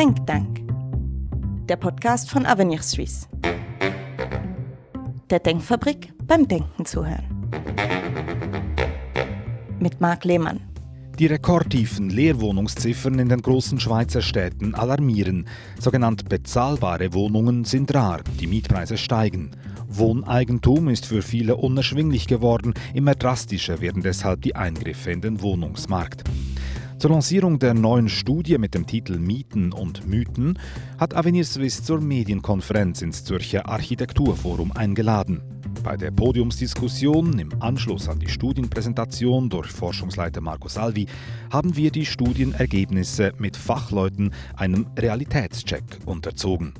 Think 0.00 0.26
Tank, 0.26 0.66
der 1.68 1.76
Podcast 1.76 2.30
von 2.30 2.46
Avenir 2.46 2.80
Suisse. 2.80 3.26
Der 5.28 5.40
Denkfabrik 5.40 6.14
beim 6.24 6.48
Denken 6.48 6.86
zuhören. 6.86 7.50
Mit 9.78 10.00
Marc 10.00 10.24
Lehmann. 10.24 10.62
Die 11.18 11.26
rekordtiefen 11.26 12.08
Leerwohnungsziffern 12.08 13.18
in 13.18 13.28
den 13.28 13.42
großen 13.42 13.78
Schweizer 13.78 14.22
Städten 14.22 14.74
alarmieren. 14.74 15.46
Sogenannt 15.78 16.30
bezahlbare 16.30 17.12
Wohnungen 17.12 17.66
sind 17.66 17.94
rar, 17.94 18.22
die 18.40 18.46
Mietpreise 18.46 18.96
steigen. 18.96 19.50
Wohneigentum 19.86 20.88
ist 20.88 21.04
für 21.04 21.20
viele 21.20 21.56
unerschwinglich 21.56 22.26
geworden, 22.26 22.72
immer 22.94 23.16
drastischer 23.16 23.82
werden 23.82 24.00
deshalb 24.00 24.40
die 24.40 24.56
Eingriffe 24.56 25.10
in 25.10 25.20
den 25.20 25.42
Wohnungsmarkt. 25.42 26.24
Zur 27.00 27.12
Lancierung 27.12 27.58
der 27.58 27.72
neuen 27.72 28.10
Studie 28.10 28.58
mit 28.58 28.74
dem 28.74 28.86
Titel 28.86 29.18
Mieten 29.18 29.72
und 29.72 30.06
Mythen 30.06 30.58
hat 30.98 31.16
Avenir 31.16 31.46
Suisse 31.46 31.82
zur 31.82 31.98
Medienkonferenz 32.02 33.00
ins 33.00 33.24
Zürcher 33.24 33.66
Architekturforum 33.70 34.70
eingeladen. 34.72 35.40
Bei 35.82 35.96
der 35.96 36.10
Podiumsdiskussion 36.10 37.38
im 37.38 37.62
Anschluss 37.62 38.06
an 38.06 38.18
die 38.18 38.28
Studienpräsentation 38.28 39.48
durch 39.48 39.68
Forschungsleiter 39.68 40.42
Marco 40.42 40.68
Salvi 40.68 41.06
haben 41.50 41.74
wir 41.74 41.90
die 41.90 42.04
Studienergebnisse 42.04 43.32
mit 43.38 43.56
Fachleuten 43.56 44.34
einem 44.54 44.86
Realitätscheck 44.98 46.00
unterzogen. 46.04 46.74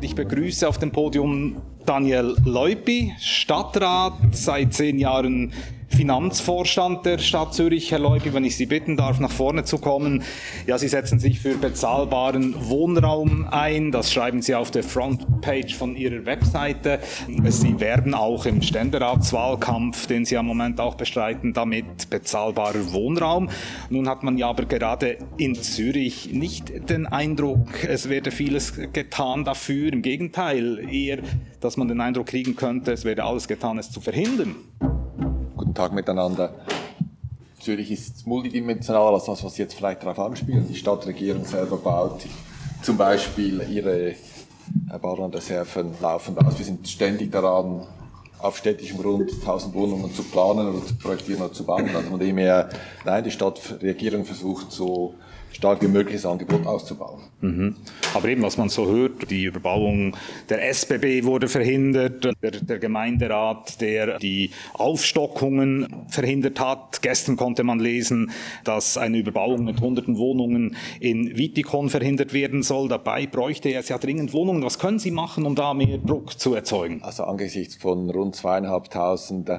Ich 0.00 0.14
begrüße 0.14 0.68
auf 0.68 0.78
dem 0.78 0.92
Podium 0.92 1.56
Daniel 1.88 2.36
Leupi, 2.44 3.14
Stadtrat, 3.18 4.12
seit 4.32 4.74
zehn 4.74 4.98
Jahren 4.98 5.54
Finanzvorstand 5.88 7.06
der 7.06 7.18
Stadt 7.18 7.54
Zürich. 7.54 7.90
Herr 7.90 7.98
Leupi, 7.98 8.32
wenn 8.32 8.44
ich 8.44 8.56
Sie 8.56 8.66
bitten 8.66 8.96
darf, 8.96 9.20
nach 9.20 9.30
vorne 9.30 9.64
zu 9.64 9.78
kommen. 9.78 10.22
Ja, 10.66 10.78
Sie 10.78 10.88
setzen 10.88 11.18
sich 11.18 11.40
für 11.40 11.56
bezahlbaren 11.56 12.54
Wohnraum 12.68 13.46
ein. 13.50 13.90
Das 13.90 14.12
schreiben 14.12 14.42
Sie 14.42 14.54
auf 14.54 14.70
der 14.70 14.84
Frontpage 14.84 15.74
von 15.74 15.96
Ihrer 15.96 16.24
Webseite. 16.24 17.00
Sie 17.48 17.80
werben 17.80 18.14
auch 18.14 18.46
im 18.46 18.62
Ständeratswahlkampf, 18.62 20.06
den 20.06 20.24
Sie 20.24 20.36
am 20.36 20.46
Moment 20.46 20.80
auch 20.80 20.94
bestreiten, 20.94 21.52
damit 21.52 22.10
bezahlbarer 22.10 22.92
Wohnraum. 22.92 23.48
Nun 23.90 24.08
hat 24.08 24.22
man 24.22 24.38
ja 24.38 24.48
aber 24.48 24.66
gerade 24.66 25.18
in 25.36 25.54
Zürich 25.54 26.32
nicht 26.32 26.90
den 26.90 27.06
Eindruck, 27.06 27.84
es 27.84 28.08
werde 28.08 28.30
vieles 28.30 28.74
getan 28.92 29.44
dafür. 29.44 29.92
Im 29.92 30.02
Gegenteil, 30.02 30.88
eher, 30.90 31.18
dass 31.60 31.76
man 31.76 31.88
den 31.88 32.00
Eindruck 32.00 32.26
kriegen 32.26 32.56
könnte, 32.56 32.92
es 32.92 33.04
werde 33.04 33.24
alles 33.24 33.48
getan, 33.48 33.78
es 33.78 33.90
zu 33.90 34.00
verhindern. 34.00 34.54
Tag 35.74 35.92
miteinander. 35.92 36.54
Zürich 37.60 37.90
ist 37.90 38.26
multidimensionaler 38.26 39.14
als 39.14 39.24
das, 39.24 39.42
was 39.44 39.54
Sie 39.54 39.62
jetzt 39.62 39.74
vielleicht 39.74 40.02
darauf 40.02 40.18
anspielen. 40.18 40.66
Die 40.68 40.76
Stadtregierung 40.76 41.44
selber 41.44 41.76
baut 41.76 42.24
zum 42.82 42.96
Beispiel 42.96 43.66
ihre 43.70 44.14
Baulandreserven 45.00 45.94
laufend 46.00 46.38
aus. 46.38 46.58
Wir 46.58 46.64
sind 46.64 46.88
ständig 46.88 47.32
daran, 47.32 47.86
auf 48.38 48.56
städtischem 48.56 48.98
Grund 48.98 49.32
1000 49.32 49.74
Wohnungen 49.74 50.14
zu 50.14 50.22
planen 50.22 50.68
oder 50.68 50.86
zu 50.86 50.94
projektieren 50.94 51.42
oder 51.42 51.52
zu 51.52 51.64
bauen. 51.64 51.88
Also 51.94 52.10
von 52.10 52.20
dem 52.20 52.38
her, 52.38 52.68
nein, 53.04 53.24
die 53.24 53.30
Stadtregierung 53.30 54.24
versucht 54.24 54.70
so 54.70 55.14
stark 55.52 55.82
wie 55.82 55.88
möglich 55.88 56.16
das 56.16 56.26
Angebot 56.26 56.66
auszubauen. 56.66 57.22
Mhm. 57.40 57.76
Aber 58.14 58.28
eben, 58.28 58.42
was 58.42 58.56
man 58.56 58.68
so 58.68 58.86
hört, 58.86 59.30
die 59.30 59.44
Überbauung 59.44 60.16
der 60.48 60.66
SBB 60.68 61.24
wurde 61.24 61.48
verhindert, 61.48 62.24
der, 62.42 62.50
der, 62.52 62.78
Gemeinderat, 62.78 63.80
der 63.80 64.18
die 64.18 64.50
Aufstockungen 64.74 66.06
verhindert 66.08 66.60
hat. 66.60 67.02
Gestern 67.02 67.36
konnte 67.36 67.64
man 67.64 67.80
lesen, 67.80 68.30
dass 68.64 68.96
eine 68.96 69.18
Überbauung 69.18 69.64
mit 69.64 69.80
hunderten 69.80 70.16
Wohnungen 70.16 70.76
in 71.00 71.36
Vitikon 71.36 71.90
verhindert 71.90 72.32
werden 72.32 72.62
soll. 72.62 72.88
Dabei 72.88 73.26
bräuchte 73.26 73.72
es 73.74 73.88
ja 73.88 73.98
dringend 73.98 74.32
Wohnungen. 74.32 74.62
Was 74.62 74.78
können 74.78 74.98
Sie 74.98 75.10
machen, 75.10 75.44
um 75.46 75.54
da 75.54 75.74
mehr 75.74 75.98
Druck 75.98 76.38
zu 76.38 76.54
erzeugen? 76.54 77.02
Also 77.02 77.24
angesichts 77.24 77.76
von 77.76 78.10
rund 78.10 78.36
zweieinhalbtausend 78.36 79.50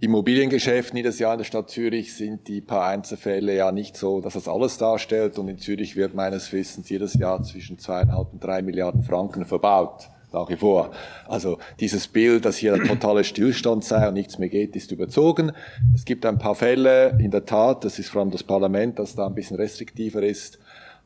Immobiliengeschäften 0.00 0.96
jedes 0.96 1.18
Jahr 1.18 1.32
in 1.34 1.38
der 1.38 1.44
Stadt 1.44 1.70
Zürich 1.70 2.14
sind 2.14 2.46
die 2.46 2.60
paar 2.60 2.86
Einzelfälle 2.86 3.56
ja 3.56 3.72
nicht 3.72 3.96
so, 3.96 4.20
dass 4.20 4.34
das 4.34 4.46
alles 4.46 4.78
darstellt. 4.78 5.38
Und 5.38 5.48
in 5.48 5.58
Zürich 5.58 5.96
wird 5.96 6.14
meines 6.14 6.52
Wissens 6.52 6.88
jedes 6.88 7.14
Jahr 7.14 7.42
zwischen 7.42 7.80
zweieinhalb 7.80 8.32
und 8.32 8.44
drei 8.44 8.62
Milliarden 8.62 9.02
Franken 9.02 9.44
verbaut. 9.44 10.08
Nach 10.30 10.48
wie 10.50 10.56
vor. 10.56 10.90
Also 11.26 11.58
dieses 11.80 12.06
Bild, 12.06 12.44
dass 12.44 12.58
hier 12.58 12.74
ein 12.74 12.84
totaler 12.84 13.24
Stillstand 13.24 13.82
sei 13.82 14.06
und 14.06 14.14
nichts 14.14 14.38
mehr 14.38 14.50
geht, 14.50 14.76
ist 14.76 14.92
überzogen. 14.92 15.52
Es 15.94 16.04
gibt 16.04 16.26
ein 16.26 16.38
paar 16.38 16.54
Fälle, 16.54 17.18
in 17.18 17.30
der 17.30 17.46
Tat, 17.46 17.82
das 17.82 17.98
ist 17.98 18.10
vor 18.10 18.20
allem 18.20 18.30
das 18.30 18.44
Parlament, 18.44 18.98
das 18.98 19.14
da 19.14 19.26
ein 19.26 19.34
bisschen 19.34 19.56
restriktiver 19.56 20.22
ist. 20.22 20.58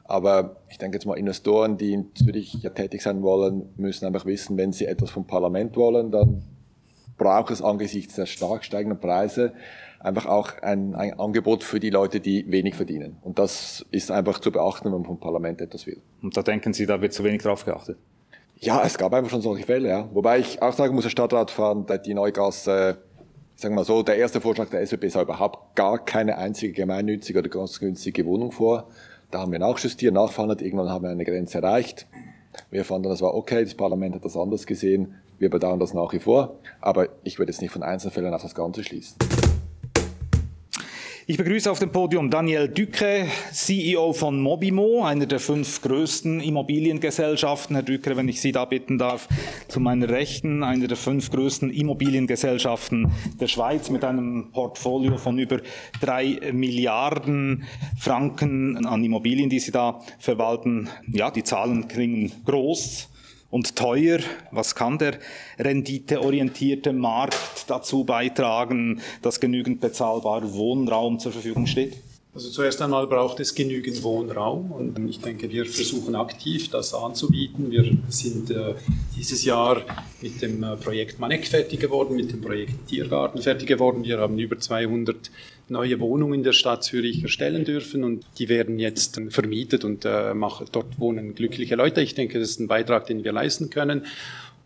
Aber 0.05 0.57
ich 0.69 0.77
denke 0.79 0.97
jetzt 0.97 1.07
mal, 1.07 1.17
Investoren, 1.17 1.79
die 1.79 1.93
in 1.93 2.15
Zürich 2.17 2.55
ja 2.55 2.71
tätig 2.71 3.01
sein 3.01 3.23
wollen, 3.23 3.71
müssen 3.77 4.07
einfach 4.07 4.27
wissen, 4.27 4.57
wenn 4.57 4.73
sie 4.73 4.87
etwas 4.87 5.11
vom 5.11 5.25
Parlament 5.25 5.77
wollen, 5.77 6.11
dann 6.11 6.43
braucht 7.19 7.51
es 7.51 7.63
angesichts 7.63 8.15
der 8.15 8.27
stark 8.27 8.65
steigenden 8.65 9.01
Preise 9.01 9.53
einfach 10.03 10.27
auch 10.27 10.59
ein, 10.63 10.95
ein, 10.95 11.19
Angebot 11.19 11.63
für 11.63 11.81
die 11.81 11.91
Leute, 11.91 12.21
die 12.21 12.51
wenig 12.51 12.75
verdienen. 12.75 13.17
Und 13.23 13.39
das 13.39 13.87
ist 13.91 14.11
einfach 14.11 14.41
zu 14.41 14.51
beachten, 14.51 14.87
wenn 14.87 14.93
man 14.93 15.05
vom 15.05 15.21
Parlament 15.21 15.61
etwas 15.61 15.87
will. 15.87 16.01
Und 16.23 16.37
da 16.37 16.43
denken 16.43 16.73
Sie, 16.73 16.87
da 16.87 17.01
wird 17.01 17.13
zu 17.13 17.23
wenig 17.25 17.43
drauf 17.43 17.65
geachtet? 17.65 17.99
Ja, 18.57 18.83
es 18.85 18.99
gab 18.99 19.13
einfach 19.13 19.31
schon 19.31 19.43
solche 19.43 19.65
Fälle, 19.65 19.89
ja. 19.89 20.09
Wobei 20.13 20.39
ich 20.41 20.61
auch 20.63 20.73
sagen 20.73 20.95
muss, 20.95 21.05
der 21.05 21.11
Stadtrat 21.11 21.51
fand 21.51 21.91
die 22.07 22.15
Neugasse, 22.15 22.99
sagen 23.57 23.75
wir 23.75 23.81
mal 23.81 23.85
so, 23.85 24.03
der 24.03 24.17
erste 24.17 24.41
Vorschlag 24.41 24.69
der 24.71 24.85
SWP 24.87 25.09
sah 25.09 25.23
überhaupt 25.23 25.75
gar 25.77 26.05
keine 26.05 26.37
einzige 26.39 26.73
gemeinnützige 26.73 27.39
oder 27.39 27.49
ganz 27.49 27.79
günstige 27.79 28.27
Wohnung 28.27 28.53
vor. 28.53 28.89
Da 29.31 29.41
haben 29.41 29.53
wir 29.53 29.59
nachjustiert, 29.59 30.15
nachverhandelt, 30.15 30.63
irgendwann 30.63 30.91
haben 30.91 31.05
wir 31.05 31.11
eine 31.11 31.25
Grenze 31.25 31.59
erreicht. 31.59 32.07
Wir 32.71 32.85
fanden, 32.85 33.09
das 33.09 33.23
war 33.23 33.35
okay, 33.35 33.65
das 33.65 33.75
Parlament 33.75 34.15
hat 34.15 34.25
das 34.25 34.37
anders 34.37 34.67
gesehen. 34.67 35.15
Wir 35.43 35.51
bedauern 35.51 35.81
das 35.81 35.93
nach 35.93 36.13
wie 36.13 36.21
vor, 36.21 36.61
aber 36.81 37.09
ich 37.25 37.41
würde 37.41 37.51
jetzt 37.51 37.61
nicht 37.61 37.73
von 37.73 37.83
Einzelfällen 37.83 38.33
auf 38.33 38.43
das 38.43 38.55
Ganze 38.55 38.85
schließen. 38.85 39.17
Ich 41.27 41.37
begrüße 41.37 41.69
auf 41.69 41.81
dem 41.81 41.91
Podium 41.91 42.31
Daniel 42.31 42.69
Dücke, 42.69 43.27
CEO 43.51 44.13
von 44.13 44.41
Mobimo, 44.41 45.03
einer 45.03 45.27
der 45.27 45.41
fünf 45.41 45.83
größten 45.83 46.41
Immobiliengesellschaften. 46.41 47.75
Herr 47.75 47.83
Dücke, 47.83 48.17
wenn 48.17 48.29
ich 48.29 48.41
Sie 48.41 48.53
da 48.53 48.67
bitten 48.67 48.99
darf, 48.99 49.27
zu 49.67 49.81
meiner 49.81 50.09
Rechten, 50.11 50.63
einer 50.63 50.87
der 50.87 50.97
fünf 50.97 51.29
größten 51.33 51.71
Immobiliengesellschaften 51.71 53.11
der 53.41 53.49
Schweiz 53.49 53.91
mit 53.91 54.05
einem 54.05 54.53
Portfolio 54.53 55.17
von 55.17 55.41
über 55.41 55.59
drei 56.01 56.39
Milliarden 56.53 57.65
Franken 57.99 58.87
an 58.87 59.03
Immobilien, 59.03 59.51
die 59.51 59.59
Sie 59.59 59.73
da 59.73 59.99
verwalten. 60.21 60.89
Ja, 61.11 61.33
die 61.33 61.43
Zahlen 61.43 61.89
klingen 61.89 62.31
groß 62.47 63.09
und 63.53 63.77
teuer? 63.77 64.19
Was 64.51 64.75
kann 64.75 64.99
der 64.99 65.19
renditeorientierte 65.59 66.93
Markt 66.93 67.67
dazu 67.69 68.03
beitragen, 68.03 69.01
dass 69.21 69.39
genügend 69.39 69.81
bezahlbarer 69.81 70.53
Wohnraum 70.55 71.21
zur 71.21 71.31
Verfügung 71.31 71.67
steht? 71.67 71.99
Also 72.35 72.49
zuerst 72.49 72.81
einmal 72.81 73.07
braucht 73.07 73.41
es 73.41 73.55
genügend 73.55 74.03
Wohnraum 74.03 74.73
und 74.73 75.07
ich 75.07 75.21
denke, 75.21 75.51
wir 75.51 75.67
versuchen 75.67 76.15
aktiv 76.15 76.71
das 76.71 76.95
anzubieten. 76.95 77.71
Wir 77.71 77.85
sind 78.09 78.51
äh, 78.51 78.75
dieses 79.15 79.45
Jahr 79.45 79.83
mit 80.23 80.41
dem 80.41 80.63
äh, 80.63 80.77
Projekt 80.77 81.19
Manek 81.19 81.47
fertig 81.47 81.79
geworden, 81.79 82.17
mit 82.17 82.33
dem 82.33 82.41
Projekt 82.41 82.89
Tiergarten 82.89 83.43
fertig 83.43 83.69
geworden. 83.69 84.03
Wir 84.03 84.19
haben 84.19 84.39
über 84.39 84.59
200 84.59 85.31
neue 85.69 86.01
Wohnungen 86.01 86.35
in 86.35 86.43
der 86.43 86.53
Stadt 86.53 86.85
Zürich 86.85 87.23
erstellen 87.23 87.65
dürfen 87.65 88.05
und 88.05 88.25
die 88.39 88.49
werden 88.49 88.79
jetzt 88.79 89.21
vermietet 89.31 89.85
und 89.85 90.05
äh, 90.05 90.35
machen, 90.35 90.67
dort 90.73 90.99
wohnen 90.99 91.35
glückliche 91.35 91.77
Leute. 91.77 92.01
Ich 92.01 92.15
denke, 92.15 92.39
das 92.39 92.51
ist 92.51 92.61
ein 92.61 92.69
Beitrag, 92.69 93.07
den 93.07 93.25
wir 93.25 93.33
leisten 93.33 93.71
können 93.71 94.07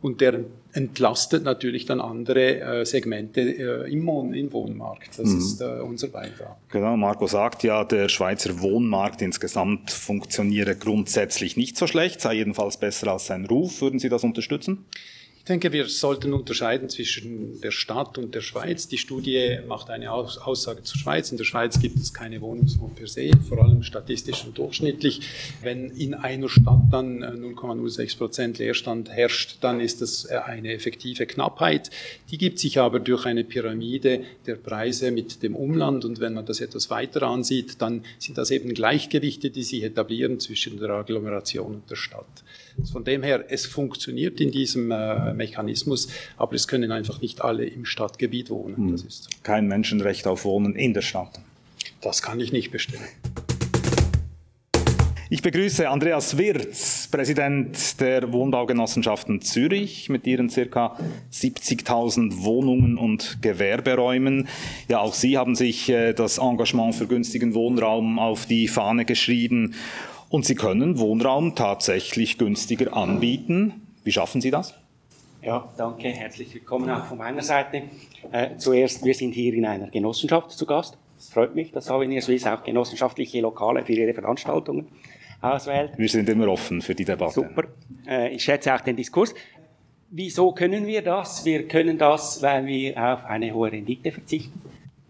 und 0.03 0.21
der 0.21 0.45
entlastet 0.73 1.43
natürlich 1.43 1.87
dann 1.87 2.01
andere 2.01 2.61
äh, 2.61 2.85
Segmente 2.85 3.41
äh, 3.41 3.93
im, 3.93 4.07
Wohn 4.07 4.35
im, 4.35 4.53
Wohnmarkt. 4.53 5.19
Das 5.19 5.29
mhm. 5.29 5.39
ist 5.39 5.61
äh, 5.61 5.81
unser 5.81 6.09
Beitrag. 6.09 6.57
Genau, 6.71 6.97
Marco 6.97 7.27
sagt 7.27 7.63
ja, 7.63 7.83
der 7.85 8.09
Schweizer 8.09 8.61
Wohnmarkt 8.61 9.23
insgesamt 9.23 9.91
funktioniere 9.91 10.77
grundsätzlich 10.77 11.57
nicht 11.57 11.77
so 11.77 11.87
schlecht, 11.87 12.21
sei 12.21 12.35
jedenfalls 12.35 12.77
besser 12.77 13.13
als 13.13 13.27
sein 13.27 13.47
Ruf. 13.47 13.81
Würden 13.81 13.99
Sie 13.99 14.09
das 14.09 14.23
unterstützen? 14.23 14.85
Ich 15.47 15.49
denke, 15.49 15.71
wir 15.71 15.89
sollten 15.89 16.33
unterscheiden 16.33 16.89
zwischen 16.89 17.61
der 17.61 17.71
Stadt 17.71 18.19
und 18.19 18.35
der 18.35 18.41
Schweiz. 18.41 18.89
Die 18.89 18.99
Studie 18.99 19.61
macht 19.69 19.91
eine 19.91 20.11
Aussage 20.11 20.83
zur 20.83 20.99
Schweiz. 20.99 21.31
In 21.31 21.37
der 21.37 21.45
Schweiz 21.45 21.79
gibt 21.79 22.01
es 22.01 22.13
keine 22.13 22.41
Wohnungsnot 22.41 22.97
per 22.97 23.07
se, 23.07 23.31
vor 23.49 23.63
allem 23.63 23.85
statistisch 23.85 24.45
und 24.45 24.59
durchschnittlich. 24.59 25.21
Wenn 25.63 25.91
in 25.91 26.15
einer 26.15 26.49
Stadt 26.49 26.83
dann 26.91 27.23
0,06 27.23 28.01
äh, 28.01 28.17
Prozent 28.19 28.59
Leerstand 28.59 29.09
herrscht, 29.09 29.59
dann 29.61 29.79
ist 29.79 30.03
das 30.03 30.25
äh, 30.25 30.35
eine 30.35 30.73
effektive 30.73 31.27
Knappheit. 31.27 31.91
Die 32.33 32.39
gibt 32.39 32.59
sich 32.59 32.81
aber 32.81 32.99
durch 32.99 33.25
eine 33.25 33.45
Pyramide 33.45 34.25
der 34.49 34.57
Preise 34.57 35.13
mit 35.13 35.45
dem 35.45 35.55
Umland. 35.55 36.05
Und 36.05 36.19
wenn 36.19 36.35
man 36.35 36.45
das 36.45 36.61
etwas 36.61 36.91
weiter 36.91 37.23
ansieht, 37.23 37.81
dann 37.81 38.05
sind 38.19 38.37
das 38.37 38.51
eben 38.51 38.75
Gleichgewichte, 38.75 39.51
die 39.51 39.63
sich 39.63 39.85
etablieren 39.85 40.41
zwischen 40.41 40.81
der 40.81 40.91
Agglomeration 40.91 41.77
und 41.77 41.89
der 41.89 41.95
Stadt. 41.95 42.27
Von 42.93 43.05
dem 43.05 43.23
her, 43.23 43.47
es 43.49 43.65
funktioniert 43.65 44.41
in 44.41 44.51
diesem 44.51 44.91
äh, 44.91 45.36
Mechanismus, 45.37 46.09
aber 46.37 46.55
es 46.55 46.67
können 46.69 46.93
einfach 46.93 47.21
nicht 47.21 47.43
alle 47.43 47.67
im 47.67 47.85
Stadtgebiet 47.85 48.51
wohnen. 48.51 48.77
Hm. 48.77 48.93
Das 48.93 49.03
ist 49.03 49.25
so. 49.25 49.31
Kein 49.43 49.69
Menschenrecht 49.69 50.27
auf 50.27 50.45
Wohnen 50.45 50.75
in 50.75 50.95
der 50.95 51.03
Stadt. 51.03 51.41
Das 52.01 52.23
kann 52.23 52.41
ich 52.41 52.53
nicht 52.53 52.71
bestimmen. 52.71 53.05
Ich 55.29 55.43
begrüße 55.43 55.89
Andreas 55.89 56.39
Wirz, 56.39 57.09
Präsident 57.11 58.01
der 58.01 58.33
Wohnbaugenossenschaften 58.33 59.41
Zürich 59.41 60.09
mit 60.09 60.25
ihren 60.25 60.49
circa 60.49 60.97
70.000 61.33 62.45
Wohnungen 62.45 62.97
und 62.97 63.43
Gewerberäumen. 63.43 64.47
Ja, 64.89 65.01
auch 65.01 65.15
Sie 65.15 65.37
haben 65.37 65.57
sich 65.57 65.89
äh, 65.89 66.13
das 66.13 66.39
Engagement 66.39 66.95
für 66.95 67.09
günstigen 67.09 67.55
Wohnraum 67.55 68.21
auf 68.21 68.47
die 68.47 68.69
Fahne 68.69 69.05
geschrieben 69.05 69.75
und 70.29 70.45
Sie 70.47 70.55
können 70.55 71.01
Wohnraum 71.01 71.57
tatsächlich 71.57 72.39
günstiger 72.39 72.97
anbieten. 72.97 73.83
Wie 74.05 74.13
schaffen 74.13 74.41
Sie 74.41 74.53
das? 74.53 74.75
Ja, 75.47 75.69
danke. 75.77 76.09
Herzlich 76.09 76.53
willkommen 76.55 76.91
auch 76.91 77.05
von 77.05 77.19
meiner 77.19 77.41
Seite. 77.41 77.83
Äh, 78.33 78.57
zuerst, 78.57 79.05
wir 79.05 79.15
sind 79.15 79.31
hier 79.31 79.55
in 79.55 79.65
einer 79.65 79.87
Genossenschaft 79.87 80.51
zu 80.51 80.67
Gast. 80.67 80.99
Es 81.17 81.31
freut 81.31 81.55
mich, 81.55 81.71
dass 81.71 81.89
Avenir 81.89 82.21
Suisse 82.21 82.53
auch 82.53 82.65
genossenschaftliche 82.65 83.41
Lokale 83.43 83.85
für 83.85 83.93
ihre 83.93 84.13
Veranstaltungen 84.13 84.89
auswählt. 85.41 85.93
Wir 85.97 86.09
sind 86.09 86.29
immer 86.29 86.49
offen 86.49 86.83
für 86.83 86.97
die 86.97 87.05
Debatte. 87.05 87.35
Super. 87.35 87.63
Äh, 88.09 88.35
ich 88.35 88.43
schätze 88.43 88.75
auch 88.75 88.81
den 88.81 88.97
Diskurs. 88.97 89.37
Wieso 90.11 90.51
können 90.51 90.85
wir 90.85 91.03
das? 91.03 91.45
Wir 91.45 91.69
können 91.69 91.97
das, 91.97 92.43
weil 92.43 92.67
wir 92.67 92.97
auf 92.97 93.25
eine 93.27 93.55
hohe 93.55 93.71
Rendite 93.71 94.11
verzichten. 94.11 94.61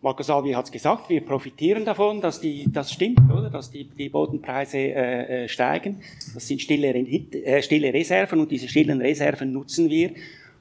Marco 0.07 0.23
Salvi 0.23 0.53
hat 0.53 0.67
es 0.67 0.71
gesagt, 0.71 1.11
wir 1.11 1.21
profitieren 1.21 1.85
davon, 1.85 2.21
dass 2.21 2.41
die, 2.41 2.67
das 2.73 2.93
stimmt, 2.93 3.29
oder? 3.29 3.51
dass 3.51 3.73
die, 3.73 3.89
die 3.89 4.09
Bodenpreise 4.09 4.79
äh, 4.79 5.45
äh 5.45 5.49
steigen. 5.49 6.01
Das 6.33 6.47
sind 6.47 6.63
stille, 6.63 6.95
äh, 6.95 7.61
stille 7.61 7.93
Reserven 7.93 8.39
und 8.39 8.53
diese 8.53 8.69
stillen 8.69 9.01
Reserven 9.01 9.53
nutzen 9.53 9.91
wir, 9.91 10.13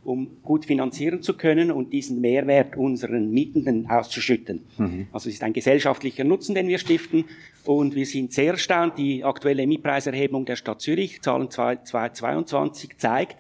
um 0.04 0.42
gut 0.42 0.66
finanzieren 0.66 1.22
zu 1.22 1.38
können 1.38 1.70
und 1.70 1.94
diesen 1.94 2.22
Mehrwert 2.22 2.76
unseren 2.76 3.30
Mietenden 3.30 3.88
auszuschütten. 3.88 4.64
Mhm. 4.80 5.08
Also 5.12 5.30
es 5.30 5.36
ist 5.36 5.44
ein 5.44 5.54
gesellschaftlicher 5.54 6.24
Nutzen, 6.24 6.56
den 6.56 6.68
wir 6.68 6.80
stiften 6.80 7.26
und 7.66 7.94
wir 7.94 8.08
sind 8.08 8.34
sehr 8.34 8.54
erstaunt. 8.54 8.98
Die 8.98 9.24
aktuelle 9.24 9.68
Mietpreiserhebung 9.68 10.46
der 10.46 10.56
Stadt 10.56 10.82
Zürich, 10.82 11.22
Zahlen 11.22 11.52
2022, 11.52 12.98
zeigt, 12.98 13.38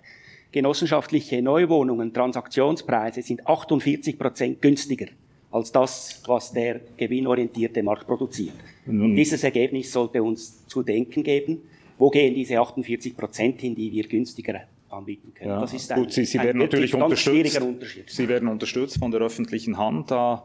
genossenschaftliche 0.51 1.41
Neuwohnungen, 1.41 2.13
Transaktionspreise 2.13 3.23
sind 3.23 3.47
48 3.47 4.19
Prozent 4.19 4.61
günstiger 4.61 5.07
als 5.55 5.71
das, 5.71 6.21
was 6.27 6.51
der 6.51 6.81
gewinnorientierte 6.97 7.81
Markt 7.81 8.05
produziert. 8.05 8.55
Mhm. 8.85 9.15
Dieses 9.15 9.43
Ergebnis 9.43 9.91
sollte 9.91 10.21
uns 10.21 10.67
zu 10.67 10.83
denken 10.83 11.23
geben. 11.23 11.61
Wo 11.97 12.09
gehen 12.09 12.35
diese 12.35 12.59
48 12.59 13.15
Prozent 13.15 13.61
hin, 13.61 13.73
die 13.73 13.89
wir 13.89 14.05
günstiger 14.05 14.61
anbieten 14.89 15.33
können. 15.33 15.51
Ja, 15.51 15.61
das 15.61 15.73
ist 15.73 15.91
ein, 15.91 15.99
gut, 15.99 16.11
Sie, 16.11 16.25
Sie 16.25 16.39
werden 16.39 16.59
natürlich 16.59 16.93
unterstützt. 16.93 17.61
Sie 18.07 18.27
werden 18.27 18.49
unterstützt 18.49 18.99
von 18.99 19.11
der 19.11 19.21
öffentlichen 19.21 19.77
Hand. 19.77 20.11
Da 20.11 20.43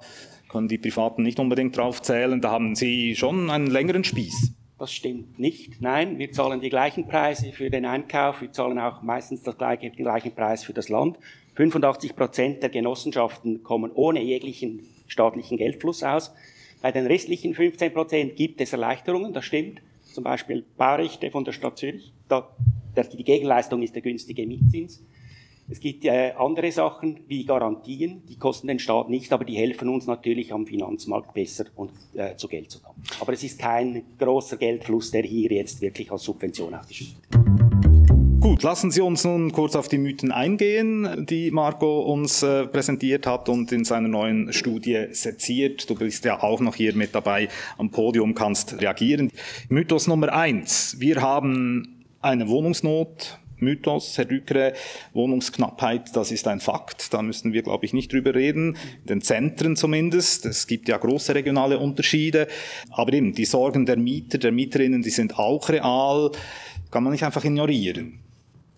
können 0.48 0.68
die 0.68 0.78
Privaten 0.78 1.22
nicht 1.22 1.38
unbedingt 1.40 1.76
drauf 1.76 2.02
zählen. 2.02 2.40
Da 2.40 2.50
haben 2.50 2.74
Sie 2.74 3.16
schon 3.16 3.50
einen 3.50 3.66
längeren 3.66 4.04
Spieß. 4.04 4.52
Das 4.78 4.92
stimmt 4.92 5.38
nicht. 5.38 5.80
Nein, 5.80 6.18
wir 6.18 6.32
zahlen 6.32 6.60
die 6.60 6.70
gleichen 6.70 7.06
Preise 7.06 7.52
für 7.52 7.68
den 7.68 7.84
Einkauf. 7.84 8.40
Wir 8.40 8.50
zahlen 8.52 8.78
auch 8.78 9.02
meistens 9.02 9.42
das 9.42 9.58
gleiche, 9.58 9.90
den 9.90 10.04
gleichen 10.04 10.34
Preis 10.34 10.64
für 10.64 10.72
das 10.72 10.88
Land. 10.88 11.18
85 11.56 12.16
Prozent 12.16 12.62
der 12.62 12.70
Genossenschaften 12.70 13.62
kommen 13.62 13.90
ohne 13.92 14.22
jeglichen 14.22 14.80
staatlichen 15.10 15.58
Geldfluss 15.58 16.02
aus. 16.02 16.32
Bei 16.80 16.92
den 16.92 17.06
restlichen 17.06 17.54
15 17.54 17.92
Prozent 17.92 18.36
gibt 18.36 18.60
es 18.60 18.72
Erleichterungen, 18.72 19.32
das 19.32 19.44
stimmt. 19.44 19.82
Zum 20.12 20.24
Beispiel 20.24 20.64
Baurechte 20.76 21.30
von 21.30 21.44
der 21.44 21.52
Stadt 21.52 21.78
Zürich. 21.78 22.12
Da 22.28 22.48
die 22.96 23.24
Gegenleistung 23.24 23.82
ist 23.82 23.94
der 23.94 24.02
günstige 24.02 24.46
Mietzins. 24.46 25.02
Es 25.68 25.78
gibt 25.78 26.04
äh, 26.04 26.32
andere 26.36 26.72
Sachen 26.72 27.20
wie 27.28 27.44
Garantien, 27.44 28.22
die 28.28 28.36
kosten 28.36 28.66
den 28.66 28.80
Staat 28.80 29.08
nicht, 29.08 29.32
aber 29.32 29.44
die 29.44 29.54
helfen 29.54 29.88
uns 29.88 30.06
natürlich 30.06 30.52
am 30.52 30.66
Finanzmarkt 30.66 31.32
besser 31.32 31.66
und, 31.76 31.92
äh, 32.14 32.34
zu 32.34 32.48
Geld 32.48 32.72
zu 32.72 32.80
kommen. 32.80 33.00
Aber 33.20 33.32
es 33.32 33.44
ist 33.44 33.60
kein 33.60 34.02
großer 34.18 34.56
Geldfluss, 34.56 35.12
der 35.12 35.22
hier 35.22 35.52
jetzt 35.52 35.80
wirklich 35.80 36.10
als 36.10 36.24
Subvention 36.24 36.74
aufgeschüttet 36.74 37.22
wird. 37.30 37.39
Gut, 38.40 38.62
lassen 38.62 38.90
Sie 38.90 39.02
uns 39.02 39.22
nun 39.24 39.52
kurz 39.52 39.76
auf 39.76 39.88
die 39.88 39.98
Mythen 39.98 40.32
eingehen, 40.32 41.26
die 41.26 41.50
Marco 41.50 42.00
uns 42.00 42.42
äh, 42.42 42.66
präsentiert 42.66 43.26
hat 43.26 43.50
und 43.50 43.70
in 43.70 43.84
seiner 43.84 44.08
neuen 44.08 44.50
Studie 44.54 45.08
seziert. 45.10 45.90
Du 45.90 45.94
bist 45.94 46.24
ja 46.24 46.42
auch 46.42 46.60
noch 46.60 46.74
hier 46.74 46.94
mit 46.94 47.14
dabei 47.14 47.48
am 47.76 47.90
Podium, 47.90 48.34
kannst 48.34 48.80
reagieren. 48.80 49.30
Mythos 49.68 50.06
Nummer 50.06 50.32
eins. 50.32 50.96
Wir 50.98 51.20
haben 51.20 52.06
eine 52.22 52.48
Wohnungsnot, 52.48 53.38
Mythos, 53.58 54.16
Herr 54.16 54.24
Dückere, 54.24 54.72
Wohnungsknappheit, 55.12 56.16
das 56.16 56.32
ist 56.32 56.48
ein 56.48 56.60
Fakt, 56.60 57.12
da 57.12 57.20
müssen 57.20 57.52
wir, 57.52 57.60
glaube 57.60 57.84
ich, 57.84 57.92
nicht 57.92 58.10
drüber 58.10 58.34
reden, 58.34 58.78
in 59.02 59.06
den 59.06 59.20
Zentren 59.20 59.76
zumindest, 59.76 60.46
es 60.46 60.66
gibt 60.66 60.88
ja 60.88 60.96
große 60.96 61.34
regionale 61.34 61.78
Unterschiede, 61.78 62.48
aber 62.88 63.12
eben 63.12 63.34
die 63.34 63.44
Sorgen 63.44 63.84
der 63.84 63.98
Mieter, 63.98 64.38
der 64.38 64.50
Mieterinnen, 64.52 65.02
die 65.02 65.10
sind 65.10 65.38
auch 65.38 65.68
real, 65.68 66.30
kann 66.90 67.04
man 67.04 67.12
nicht 67.12 67.24
einfach 67.24 67.44
ignorieren 67.44 68.20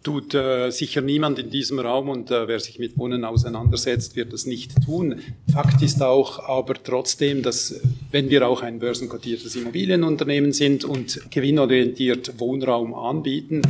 tut 0.03 0.35
äh, 0.35 0.71
sicher 0.71 1.01
niemand 1.01 1.39
in 1.39 1.51
diesem 1.51 1.79
Raum 1.79 2.09
und 2.09 2.31
äh, 2.31 2.49
wer 2.49 2.61
sich 2.61 2.79
mit 2.79 2.99
Wohnen 2.99 3.25
auseinandersetzt, 3.25 4.17
wird 4.17 4.33
das 4.33 4.47
nicht 4.47 4.73
tun. 4.85 5.21
Fakt 5.53 5.83
ist 5.83 6.03
auch 6.03 6.41
aber 6.49 6.75
trotzdem, 6.75 7.43
dass 7.43 7.81
wenn 8.11 8.31
wir 8.31 8.47
auch 8.47 8.63
ein 8.63 8.79
börsenkotiertes 8.79 9.57
Immobilienunternehmen 9.57 10.53
sind 10.53 10.85
und 10.85 11.31
gewinnorientiert 11.31 12.39
Wohnraum 12.39 12.95
anbieten, 12.95 13.63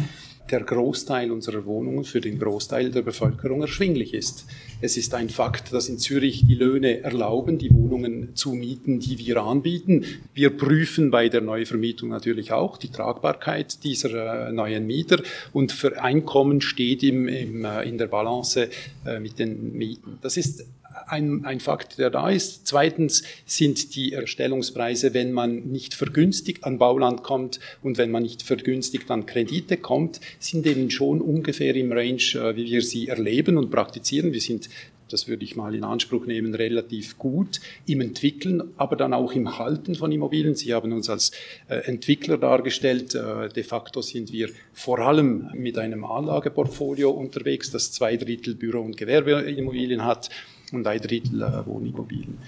der 0.50 0.60
Großteil 0.60 1.30
unserer 1.30 1.64
Wohnungen 1.64 2.04
für 2.04 2.20
den 2.20 2.38
Großteil 2.38 2.90
der 2.90 3.02
Bevölkerung 3.02 3.62
erschwinglich 3.62 4.12
ist. 4.14 4.46
Es 4.80 4.96
ist 4.96 5.14
ein 5.14 5.30
Fakt, 5.30 5.72
dass 5.72 5.88
in 5.88 5.98
Zürich 5.98 6.44
die 6.46 6.54
Löhne 6.54 7.00
erlauben, 7.02 7.58
die 7.58 7.72
Wohnungen 7.72 8.34
zu 8.34 8.52
mieten, 8.52 9.00
die 9.00 9.18
wir 9.18 9.42
anbieten. 9.42 10.04
Wir 10.34 10.50
prüfen 10.50 11.10
bei 11.10 11.28
der 11.28 11.40
Neuvermietung 11.40 12.08
natürlich 12.08 12.52
auch 12.52 12.76
die 12.76 12.90
Tragbarkeit 12.90 13.84
dieser 13.84 14.48
äh, 14.48 14.52
neuen 14.52 14.86
Mieter 14.86 15.22
und 15.52 15.72
für 15.72 16.02
Einkommen 16.02 16.60
steht 16.60 17.02
im, 17.02 17.28
im, 17.28 17.64
äh, 17.64 17.82
in 17.88 17.96
der 17.96 18.08
Balance 18.08 18.68
äh, 19.06 19.20
mit 19.20 19.38
den 19.38 19.72
Mieten. 19.72 20.18
Das 20.20 20.36
ist 20.36 20.64
ein, 21.06 21.44
ein 21.44 21.60
Fakt, 21.60 21.98
der 21.98 22.10
da 22.10 22.30
ist. 22.30 22.66
Zweitens 22.66 23.22
sind 23.46 23.94
die 23.94 24.12
Erstellungspreise, 24.12 25.14
wenn 25.14 25.32
man 25.32 25.68
nicht 25.68 25.94
vergünstigt 25.94 26.64
an 26.64 26.78
Bauland 26.78 27.22
kommt 27.22 27.60
und 27.82 27.98
wenn 27.98 28.10
man 28.10 28.22
nicht 28.22 28.42
vergünstigt 28.42 29.10
an 29.10 29.26
Kredite 29.26 29.76
kommt, 29.76 30.20
sind 30.38 30.66
eben 30.66 30.90
schon 30.90 31.20
ungefähr 31.20 31.74
im 31.76 31.92
Range, 31.92 32.22
äh, 32.34 32.56
wie 32.56 32.70
wir 32.70 32.82
sie 32.82 33.08
erleben 33.08 33.56
und 33.56 33.70
praktizieren. 33.70 34.32
Wir 34.32 34.40
sind 34.40 34.68
das 35.12 35.28
würde 35.28 35.44
ich 35.44 35.56
mal 35.56 35.74
in 35.74 35.84
Anspruch 35.84 36.24
nehmen, 36.24 36.54
relativ 36.54 37.18
gut 37.18 37.60
im 37.86 38.00
Entwickeln, 38.00 38.62
aber 38.78 38.96
dann 38.96 39.12
auch 39.12 39.32
im 39.32 39.58
Halten 39.58 39.94
von 39.94 40.10
Immobilien. 40.10 40.54
Sie 40.54 40.72
haben 40.72 40.90
uns 40.92 41.10
als 41.10 41.32
äh, 41.68 41.76
Entwickler 41.84 42.38
dargestellt. 42.38 43.14
Äh, 43.14 43.50
de 43.50 43.62
facto 43.62 44.00
sind 44.00 44.32
wir 44.32 44.48
vor 44.72 45.00
allem 45.00 45.50
mit 45.52 45.76
einem 45.76 46.04
Anlageportfolio 46.04 47.10
unterwegs, 47.10 47.70
das 47.70 47.92
zwei 47.92 48.16
Drittel 48.16 48.54
Büro- 48.54 48.80
und 48.80 48.96
Gewerbeimmobilien 48.96 50.02
hat 50.02 50.30
und 50.72 50.86
ein 50.86 51.00
Drittel 51.00 51.42
äh, 51.42 51.66
Wohnimmobilien. 51.66 52.38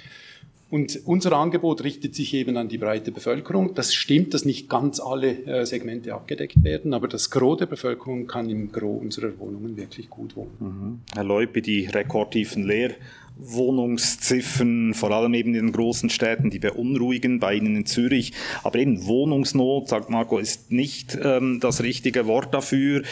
Und 0.75 0.99
unser 1.04 1.35
Angebot 1.35 1.85
richtet 1.85 2.16
sich 2.16 2.35
eben 2.35 2.57
an 2.57 2.69
die 2.69 2.78
breite 2.78 3.12
Bevölkerung. 3.12 3.75
Das 3.75 3.95
stimmt, 3.95 4.35
dass 4.35 4.45
nicht 4.45 4.69
ganz 4.69 4.99
alle 4.99 5.47
äh, 5.47 5.64
Segmente 5.64 6.12
abgedeckt 6.12 6.64
werden, 6.64 6.95
aber 6.95 7.07
das 7.07 7.31
Gros 7.31 7.59
der 7.59 7.66
Bevölkerung 7.66 8.26
kann 8.26 8.50
im 8.50 8.73
Gros 8.73 9.00
unserer 9.00 9.38
Wohnungen 9.38 9.76
wirklich 9.76 10.11
gut 10.11 10.35
wohnen. 10.35 10.50
Mhm. 10.59 10.99
Herr 11.14 11.23
Leupe, 11.23 11.62
die 11.62 11.87
rekordtiefen 11.87 12.66
Leerwohnungsziffern, 12.66 14.95
vor 14.95 15.12
allem 15.12 15.35
eben 15.35 15.54
in 15.54 15.66
den 15.66 15.73
großen 15.73 16.11
Städten, 16.11 16.50
die 16.50 16.59
beunruhigen 16.59 17.38
bei 17.38 17.54
Ihnen 17.54 17.76
in 17.76 17.87
Zürich. 17.87 18.33
Aber 18.64 18.81
eben 18.81 19.07
Wohnungsnot, 19.07 19.88
sagt 19.88 20.11
Marco, 20.11 20.38
ist 20.38 20.73
nicht 20.73 21.16
ähm, 21.23 21.61
das 21.61 21.85
richtige 21.85 22.26
Wort 22.26 22.52
dafür. 22.52 23.04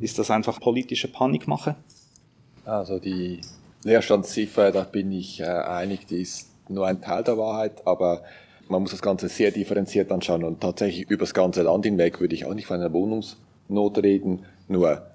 Ist 0.00 0.18
das 0.18 0.30
einfach 0.30 0.60
politische 0.60 1.08
Panikmache? 1.08 1.76
Also 2.66 2.98
die 2.98 3.40
Leerstandsziffer, 3.84 4.72
da 4.72 4.82
bin 4.82 5.12
ich 5.12 5.40
äh, 5.40 5.44
einig, 5.44 6.06
die 6.06 6.22
ist 6.22 6.50
nur 6.68 6.86
ein 6.86 7.00
Teil 7.00 7.24
der 7.24 7.38
Wahrheit, 7.38 7.86
aber 7.86 8.22
man 8.68 8.82
muss 8.82 8.90
das 8.90 9.02
Ganze 9.02 9.28
sehr 9.28 9.50
differenziert 9.50 10.12
anschauen 10.12 10.44
und 10.44 10.60
tatsächlich 10.60 11.08
über 11.08 11.20
das 11.20 11.34
ganze 11.34 11.62
Land 11.62 11.86
hinweg 11.86 12.20
würde 12.20 12.34
ich 12.34 12.44
auch 12.44 12.54
nicht 12.54 12.66
von 12.66 12.80
einer 12.80 12.92
Wohnungsnot 12.92 13.98
reden, 13.98 14.44
nur 14.68 15.06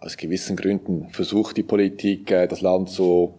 aus 0.00 0.16
gewissen 0.16 0.56
Gründen 0.56 1.08
versucht 1.10 1.56
die 1.56 1.62
Politik, 1.62 2.30
äh, 2.30 2.46
das 2.46 2.60
Land 2.60 2.90
so 2.90 3.34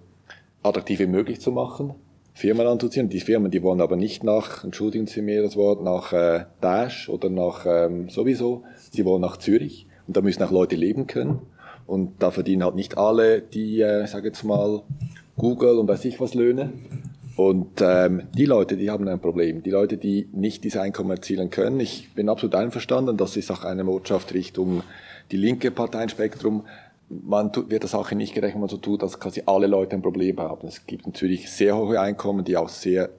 attraktiv 0.64 1.00
wie 1.00 1.08
möglich 1.08 1.40
zu 1.42 1.52
machen, 1.52 1.96
Firmen 2.34 2.68
anzuziehen. 2.68 3.10
Die 3.10 3.20
Firmen, 3.20 3.50
die 3.50 3.64
wollen 3.64 3.82
aber 3.82 3.96
nicht 3.96 4.24
nach, 4.24 4.64
entschuldigen 4.64 5.08
Sie 5.08 5.24
mir 5.24 5.42
das 5.42 5.56
Wort, 5.56 5.84
nach 5.84 6.14
äh, 6.14 6.46
Daesh 6.62 7.10
oder 7.10 7.30
nach 7.30 7.66
ähm, 7.66 8.10
sowieso, 8.10 8.64
sie 8.92 9.06
wollen 9.06 9.22
nach 9.22 9.38
Zürich 9.38 9.88
und 10.06 10.16
da 10.16 10.22
müssen 10.22 10.44
auch 10.44 10.52
Leute 10.52 10.76
leben 10.76 11.08
können. 11.08 11.42
Und 11.88 12.22
da 12.22 12.32
verdienen 12.32 12.64
halt 12.64 12.76
nicht 12.76 12.98
alle 12.98 13.42
die, 13.42 13.82
äh, 13.82 14.06
sage 14.06 14.28
jetzt 14.28 14.44
mal, 14.44 14.84
Google 15.38 15.80
und 15.80 15.88
weiß 15.88 16.06
ich 16.06 16.20
was 16.20 16.34
Löhne. 16.34 16.74
Und 17.38 17.82
ähm, 17.82 18.24
die 18.36 18.46
Leute, 18.46 18.78
die 18.78 18.90
haben 18.90 19.08
ein 19.08 19.20
Problem. 19.22 19.64
Die 19.64 19.70
Leute, 19.70 19.98
die 19.98 20.28
nicht 20.34 20.64
dieses 20.64 20.82
Einkommen 20.82 21.12
erzielen 21.12 21.50
können. 21.50 21.80
Ich 21.80 22.14
bin 22.14 22.30
absolut 22.30 22.56
einverstanden, 22.56 23.16
das 23.16 23.38
ist 23.38 23.52
auch 23.52 23.64
eine 23.64 23.86
Botschaft 23.86 24.34
Richtung 24.34 24.84
die 25.32 25.38
linke 25.38 25.72
Parteienspektrum. 25.72 26.66
Man 27.10 27.54
tut, 27.54 27.70
wird 27.70 27.84
der 27.84 27.90
Sache 27.90 28.16
nicht 28.16 28.34
gerecht, 28.34 28.56
wenn 28.56 28.62
man 28.62 28.70
so 28.70 28.78
tut, 28.78 29.02
dass 29.02 29.20
quasi 29.20 29.44
alle 29.46 29.68
Leute 29.68 29.96
ein 29.96 30.02
Problem 30.02 30.40
haben. 30.40 30.68
Es 30.68 30.86
gibt 30.88 31.06
natürlich 31.06 31.50
sehr 31.50 31.78
hohe 31.78 32.02
Einkommen, 32.02 32.44
die 32.44 32.58
auch 32.58 32.70
sehr 32.70 33.10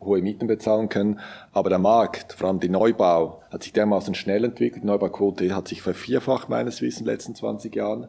hohe 0.00 0.22
Mieten 0.22 0.46
bezahlen 0.46 0.88
können. 0.88 1.20
Aber 1.52 1.70
der 1.70 1.78
Markt, 1.78 2.32
vor 2.32 2.48
allem 2.48 2.60
die 2.60 2.68
Neubau, 2.68 3.42
hat 3.50 3.62
sich 3.62 3.72
dermaßen 3.72 4.14
schnell 4.14 4.44
entwickelt. 4.44 4.82
Die 4.82 4.86
Neubauquote 4.86 5.54
hat 5.54 5.68
sich 5.68 5.82
vervierfacht 5.82 6.48
meines 6.48 6.80
Wissens 6.82 7.00
in 7.00 7.06
den 7.06 7.14
letzten 7.14 7.34
20 7.34 7.74
Jahren. 7.74 8.08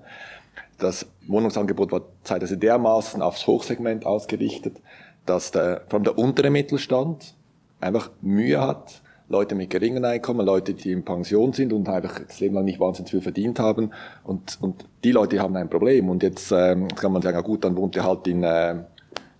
Das 0.78 1.06
Wohnungsangebot 1.28 1.92
war 1.92 2.02
zeitweise 2.24 2.58
dermaßen 2.58 3.22
aufs 3.22 3.46
Hochsegment 3.48 4.06
ausgerichtet, 4.06 4.78
dass 5.26 5.52
der, 5.52 5.82
vor 5.88 5.96
allem 5.96 6.04
der 6.06 6.18
untere 6.18 6.50
Mittelstand 6.50 7.36
einfach 7.82 8.12
Mühe 8.22 8.60
hat, 8.60 9.02
Leute 9.30 9.54
mit 9.54 9.70
geringen 9.70 10.04
Einkommen, 10.06 10.44
Leute, 10.46 10.74
die 10.74 10.92
in 10.92 11.06
Pension 11.06 11.54
sind 11.54 11.72
und 11.72 11.88
einfach 11.88 12.20
das 12.20 12.40
Leben 12.40 12.56
lang 12.56 12.66
nicht 12.66 12.80
wahnsinnig 12.80 13.12
viel 13.12 13.22
verdient 13.22 13.60
haben. 13.60 13.92
Und, 14.24 14.58
und 14.60 14.86
die 15.04 15.12
Leute 15.12 15.40
haben 15.40 15.56
ein 15.56 15.70
Problem. 15.70 16.10
Und 16.10 16.24
jetzt 16.24 16.52
ähm, 16.52 16.88
kann 16.88 17.12
man 17.12 17.22
sagen, 17.22 17.38
ja 17.38 17.42
gut, 17.42 17.64
dann 17.64 17.76
wohnt 17.76 17.96
er 17.96 18.06
halt 18.06 18.28
in, 18.28 18.44
äh, 18.44 18.78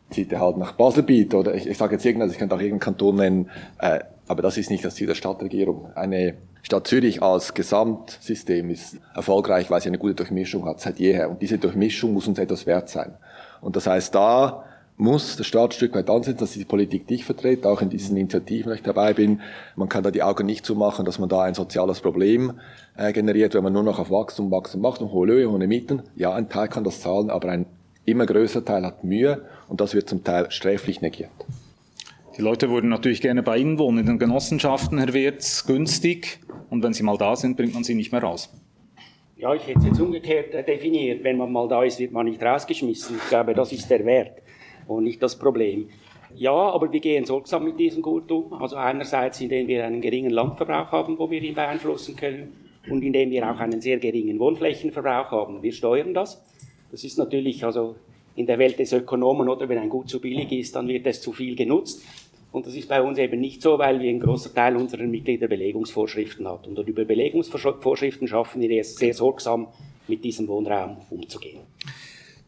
zieht 0.10 0.32
er 0.32 0.40
halt 0.40 0.58
nach 0.58 0.74
Baselbiet 0.74 1.34
oder 1.34 1.54
ich, 1.54 1.68
ich 1.68 1.78
sage 1.78 1.96
jetzt 1.96 2.06
irgendwas, 2.06 2.32
ich 2.32 2.38
könnte 2.38 2.56
auch 2.56 2.60
irgendeinen 2.60 2.80
Kanton 2.80 3.16
nennen, 3.16 3.50
äh, 3.80 4.00
aber 4.28 4.42
das 4.42 4.58
ist 4.58 4.70
nicht 4.70 4.86
das 4.86 4.96
Ziel 4.96 5.08
der 5.08 5.16
Stadtregierung. 5.16 5.92
Eine 5.96 6.36
Stadt 6.62 6.88
Zürich 6.88 7.24
als 7.24 7.54
Gesamtsystem 7.54 8.70
ist 8.70 8.98
erfolgreich, 9.16 9.72
weil 9.72 9.82
sie 9.82 9.90
eine 9.90 9.98
gute 9.98 10.14
Durchmischung 10.16 10.66
hat 10.66 10.80
seit 10.82 11.00
jeher. 11.00 11.30
Und 11.30 11.42
diese 11.42 11.58
Durchmischung 11.58 12.14
muss 12.14 12.28
uns 12.28 12.38
etwas 12.38 12.68
wert 12.68 12.90
sein. 12.90 13.16
Und 13.62 13.76
das 13.76 13.88
heißt, 13.88 14.14
da 14.14 14.66
muss 14.98 15.38
der 15.38 15.46
Staat 15.46 15.70
ein 15.70 15.72
Stück 15.72 15.96
weit 15.96 16.10
ansetzen, 16.10 16.40
dass 16.40 16.52
die 16.52 16.66
Politik 16.66 17.08
dich 17.08 17.24
vertritt, 17.24 17.66
auch 17.66 17.82
in 17.82 17.90
diesen 17.90 18.18
Initiativen, 18.18 18.70
wenn 18.70 18.78
ich 18.78 18.84
dabei 18.84 19.14
bin. 19.14 19.40
Man 19.78 19.88
kann 19.88 20.04
da 20.04 20.12
die 20.12 20.22
Augen 20.22 20.46
nicht 20.46 20.66
zumachen, 20.66 21.06
dass 21.06 21.20
man 21.20 21.30
da 21.30 21.44
ein 21.44 21.54
soziales 21.54 22.02
Problem 22.02 22.60
äh, 22.98 23.14
generiert, 23.14 23.54
wenn 23.54 23.64
man 23.64 23.72
nur 23.72 23.84
noch 23.84 23.98
auf 23.98 24.12
Wachstum, 24.12 24.52
Wachstum 24.52 24.82
macht 24.82 25.02
und 25.02 25.12
hohe 25.14 25.26
Löhne, 25.26 25.50
hohe 25.50 25.68
Mieten. 25.68 26.04
Ja, 26.18 26.34
ein 26.34 26.50
Teil 26.50 26.68
kann 26.68 26.84
das 26.84 27.00
zahlen, 27.00 27.30
aber 27.30 27.48
ein 27.50 27.66
immer 28.12 28.26
größerer 28.26 28.66
Teil 28.66 28.86
hat 28.86 29.04
Mühe 29.04 29.46
und 29.68 29.82
das 29.82 29.94
wird 29.94 30.10
zum 30.10 30.24
Teil 30.24 30.50
sträflich 30.52 31.02
negiert. 31.02 31.32
Die 32.38 32.42
Leute 32.42 32.70
würden 32.70 32.90
natürlich 32.90 33.22
gerne 33.22 33.44
bei 33.44 33.58
Ihnen 33.58 33.78
wohnen. 33.78 34.00
In 34.00 34.06
den 34.06 34.20
Genossenschaften, 34.20 34.98
Herr 34.98 35.14
Wirz, 35.14 35.66
günstig. 35.66 36.40
Und 36.70 36.84
wenn 36.84 36.94
sie 36.94 37.04
mal 37.04 37.18
da 37.18 37.36
sind, 37.36 37.58
bringt 37.58 37.74
man 37.74 37.84
sie 37.84 37.96
nicht 37.96 38.12
mehr 38.12 38.24
raus. 38.24 38.50
Ja, 39.36 39.54
ich 39.54 39.68
hätte 39.68 39.80
es 39.80 39.86
jetzt 39.86 40.00
umgekehrt 40.00 40.54
definiert. 40.68 41.24
Wenn 41.24 41.38
man 41.38 41.52
mal 41.52 41.68
da 41.68 41.84
ist, 41.84 42.00
wird 42.00 42.12
man 42.12 42.26
nicht 42.26 42.42
rausgeschmissen. 42.42 43.18
Ich 43.18 43.30
glaube, 43.30 43.54
das 43.54 43.72
ist 43.72 43.90
der 43.90 44.06
Wert 44.06 44.42
und 44.88 45.04
nicht 45.04 45.22
das 45.22 45.38
Problem. 45.38 45.90
Ja, 46.36 46.52
aber 46.52 46.92
wir 46.94 47.00
gehen 47.00 47.26
sorgsam 47.26 47.64
mit 47.64 47.80
diesem 47.80 48.02
Gut 48.02 48.32
um. 48.32 48.54
Also 48.54 48.76
einerseits, 48.76 49.42
indem 49.42 49.68
wir 49.68 49.86
einen 49.86 50.00
geringen 50.00 50.32
Landverbrauch 50.32 50.92
haben, 50.92 51.18
wo 51.18 51.30
wir 51.30 51.42
ihn 51.42 51.56
beeinflussen 51.56 52.16
können, 52.16 52.54
und 52.90 53.04
indem 53.04 53.30
wir 53.32 53.50
auch 53.50 53.60
einen 53.60 53.82
sehr 53.82 53.98
geringen 53.98 54.40
Wohnflächenverbrauch 54.40 55.32
haben. 55.32 55.62
Wir 55.62 55.74
steuern 55.74 56.14
das. 56.14 56.44
Das 56.92 57.04
ist 57.04 57.18
natürlich 57.18 57.64
also 57.64 57.96
in 58.36 58.46
der 58.46 58.58
Welt 58.58 58.80
des 58.80 58.94
Ökonomen, 58.94 59.50
oder 59.50 59.68
wenn 59.68 59.78
ein 59.78 59.90
Gut 59.90 60.10
zu 60.10 60.20
billig 60.20 60.52
ist, 60.52 60.76
dann 60.76 60.88
wird 60.88 61.06
es 61.08 61.22
zu 61.22 61.34
viel 61.34 61.56
genutzt. 61.56 62.04
Und 62.52 62.66
das 62.66 62.74
ist 62.76 62.90
bei 62.90 63.02
uns 63.02 63.18
eben 63.20 63.40
nicht 63.40 63.62
so, 63.62 63.78
weil 63.78 64.00
wir 64.00 64.10
einen 64.10 64.20
großen 64.20 64.56
Teil 64.56 64.76
unserer 64.76 65.04
Mitglieder 65.04 65.48
Belegungsvorschriften 65.48 66.48
hat. 66.48 66.68
Und 66.68 66.80
über 66.88 67.06
Belegungsvorschriften 67.06 68.28
schaffen 68.28 68.62
wir 68.62 68.80
es 68.80 68.96
sehr 68.96 69.14
sorgsam, 69.14 69.68
mit 70.08 70.24
diesem 70.24 70.48
Wohnraum 70.48 70.98
umzugehen. 71.12 71.60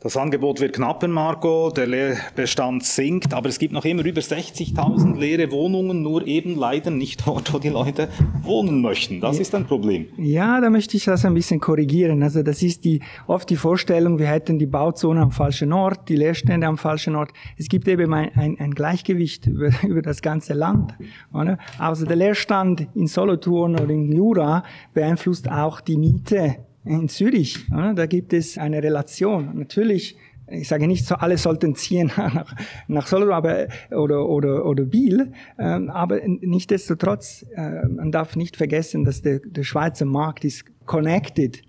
Das 0.03 0.17
Angebot 0.17 0.59
wird 0.59 0.73
knapper, 0.73 1.07
Marco, 1.07 1.69
der 1.69 1.85
Leerbestand 1.85 2.83
sinkt, 2.83 3.35
aber 3.35 3.49
es 3.49 3.59
gibt 3.59 3.71
noch 3.71 3.85
immer 3.85 4.03
über 4.03 4.19
60.000 4.19 5.15
leere 5.19 5.51
Wohnungen, 5.51 6.01
nur 6.01 6.25
eben 6.25 6.55
leider 6.55 6.89
nicht 6.89 7.27
dort, 7.27 7.53
wo 7.53 7.59
die 7.59 7.69
Leute 7.69 8.09
wohnen 8.41 8.81
möchten. 8.81 9.21
Das 9.21 9.37
ist 9.37 9.53
ein 9.53 9.67
Problem. 9.67 10.07
Ja, 10.17 10.59
da 10.59 10.71
möchte 10.71 10.97
ich 10.97 11.05
das 11.05 11.23
ein 11.23 11.35
bisschen 11.35 11.59
korrigieren. 11.59 12.23
Also 12.23 12.41
das 12.41 12.63
ist 12.63 12.83
die, 12.83 12.99
oft 13.27 13.47
die 13.51 13.55
Vorstellung, 13.55 14.17
wir 14.17 14.25
hätten 14.25 14.57
die 14.57 14.65
Bauzone 14.65 15.21
am 15.21 15.29
falschen 15.29 15.71
Ort, 15.71 16.09
die 16.09 16.15
Leerstände 16.15 16.65
am 16.65 16.79
falschen 16.79 17.15
Ort. 17.15 17.29
Es 17.55 17.69
gibt 17.69 17.87
eben 17.87 18.11
ein, 18.11 18.31
ein, 18.33 18.59
ein 18.59 18.71
Gleichgewicht 18.71 19.45
über, 19.45 19.69
über 19.87 20.01
das 20.01 20.23
ganze 20.23 20.55
Land. 20.55 20.95
Oder? 21.31 21.59
Also 21.77 22.07
der 22.07 22.15
Leerstand 22.15 22.87
in 22.95 23.05
Solothurn 23.05 23.75
oder 23.75 23.91
in 23.91 24.11
Jura 24.11 24.63
beeinflusst 24.95 25.47
auch 25.47 25.79
die 25.79 25.97
Miete 25.97 26.55
in 26.83 27.09
Zürich, 27.09 27.65
da 27.69 28.05
gibt 28.05 28.33
es 28.33 28.57
eine 28.57 28.81
Relation. 28.81 29.51
Natürlich, 29.57 30.17
ich 30.47 30.67
sage 30.67 30.87
nicht, 30.87 31.05
so 31.05 31.15
alle 31.15 31.37
sollten 31.37 31.75
ziehen 31.75 32.11
nach, 32.17 32.55
nach 32.87 33.07
Solo 33.07 33.31
aber, 33.33 33.67
oder, 33.91 34.27
oder, 34.27 34.65
oder 34.65 34.85
Biel, 34.85 35.31
ähm, 35.59 35.89
aber 35.89 36.19
nichtsdestotrotz, 36.25 37.45
äh, 37.55 37.87
man 37.87 38.11
darf 38.11 38.35
nicht 38.35 38.57
vergessen, 38.57 39.03
dass 39.03 39.21
der, 39.21 39.39
der 39.39 39.63
Schweizer 39.63 40.05
Markt 40.05 40.43
ist 40.43 40.65
connected 40.85 41.61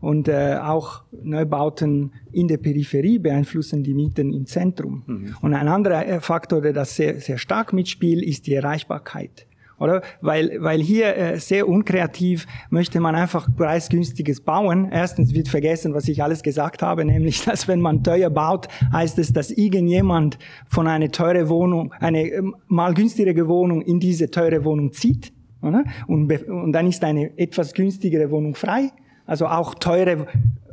und 0.00 0.28
äh, 0.28 0.56
auch 0.56 1.02
Neubauten 1.22 2.12
in 2.32 2.48
der 2.48 2.56
Peripherie 2.56 3.18
beeinflussen 3.18 3.82
die 3.82 3.92
Mieten 3.92 4.32
im 4.32 4.46
Zentrum. 4.46 5.02
Mhm. 5.06 5.36
Und 5.42 5.54
ein 5.54 5.68
anderer 5.68 6.06
äh, 6.06 6.20
Faktor, 6.20 6.62
der 6.62 6.72
das 6.72 6.96
sehr, 6.96 7.20
sehr 7.20 7.36
stark 7.36 7.72
mitspielt, 7.72 8.24
ist 8.24 8.46
die 8.46 8.54
Erreichbarkeit 8.54 9.46
oder? 9.78 10.02
Weil, 10.20 10.58
weil 10.60 10.80
hier 10.80 11.16
äh, 11.16 11.38
sehr 11.38 11.68
unkreativ 11.68 12.46
möchte 12.70 13.00
man 13.00 13.14
einfach 13.14 13.48
preisgünstiges 13.56 14.40
bauen. 14.40 14.88
Erstens 14.90 15.34
wird 15.34 15.48
vergessen, 15.48 15.94
was 15.94 16.08
ich 16.08 16.22
alles 16.22 16.42
gesagt 16.42 16.82
habe, 16.82 17.04
nämlich, 17.04 17.44
dass 17.44 17.68
wenn 17.68 17.80
man 17.80 18.02
teuer 18.02 18.30
baut, 18.30 18.68
heißt 18.92 19.18
es, 19.18 19.32
dass 19.32 19.50
irgendjemand 19.50 20.38
von 20.68 20.86
einer 20.86 21.10
teure 21.10 21.48
Wohnung, 21.48 21.92
eine 22.00 22.26
ähm, 22.28 22.54
mal 22.66 22.94
günstigere 22.94 23.48
Wohnung 23.48 23.82
in 23.82 24.00
diese 24.00 24.30
teure 24.30 24.64
Wohnung 24.64 24.92
zieht. 24.92 25.32
Oder? 25.62 25.84
Und, 26.06 26.30
und 26.48 26.72
dann 26.72 26.86
ist 26.86 27.02
eine 27.04 27.36
etwas 27.38 27.72
günstigere 27.72 28.30
Wohnung 28.30 28.54
frei. 28.54 28.90
Also 29.26 29.46
auch 29.46 29.74
teure, 29.74 30.26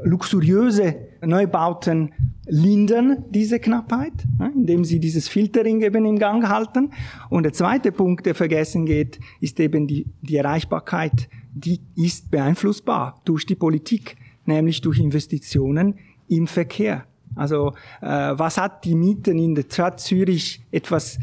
luxuriöse 0.04 0.96
Neubauten 1.22 2.14
lindern 2.48 3.24
diese 3.30 3.60
Knappheit, 3.60 4.14
indem 4.54 4.84
sie 4.84 5.00
dieses 5.00 5.28
Filtering 5.28 5.82
eben 5.82 6.06
im 6.06 6.20
Gang 6.20 6.50
halten. 6.50 6.92
Und 7.30 7.44
der 7.44 7.54
zweite 7.54 7.92
Punkt, 7.92 8.26
der 8.26 8.36
vergessen 8.36 8.86
geht, 8.86 9.20
ist 9.40 9.60
eben 9.60 9.88
die, 9.88 10.08
die 10.22 10.36
Erreichbarkeit. 10.36 11.30
Die 11.54 11.80
ist 11.96 12.32
beeinflussbar 12.32 13.22
durch 13.26 13.46
die 13.46 13.56
Politik, 13.56 14.18
nämlich 14.46 14.82
durch 14.82 15.00
Investitionen 15.00 15.96
im 16.28 16.48
Verkehr. 16.48 17.06
Also 17.36 17.74
äh, 18.02 18.08
was 18.08 18.58
hat 18.58 18.84
die 18.84 18.96
Mieten 18.96 19.38
in 19.38 19.56
der 19.56 19.64
Stadt 19.64 20.00
Zürich 20.00 20.62
etwas 20.72 21.20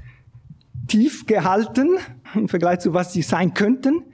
tief 0.86 1.26
gehalten 1.26 1.98
im 2.34 2.48
Vergleich 2.48 2.78
zu 2.80 2.94
was 2.94 3.12
sie 3.12 3.22
sein 3.22 3.52
könnten? 3.52 4.04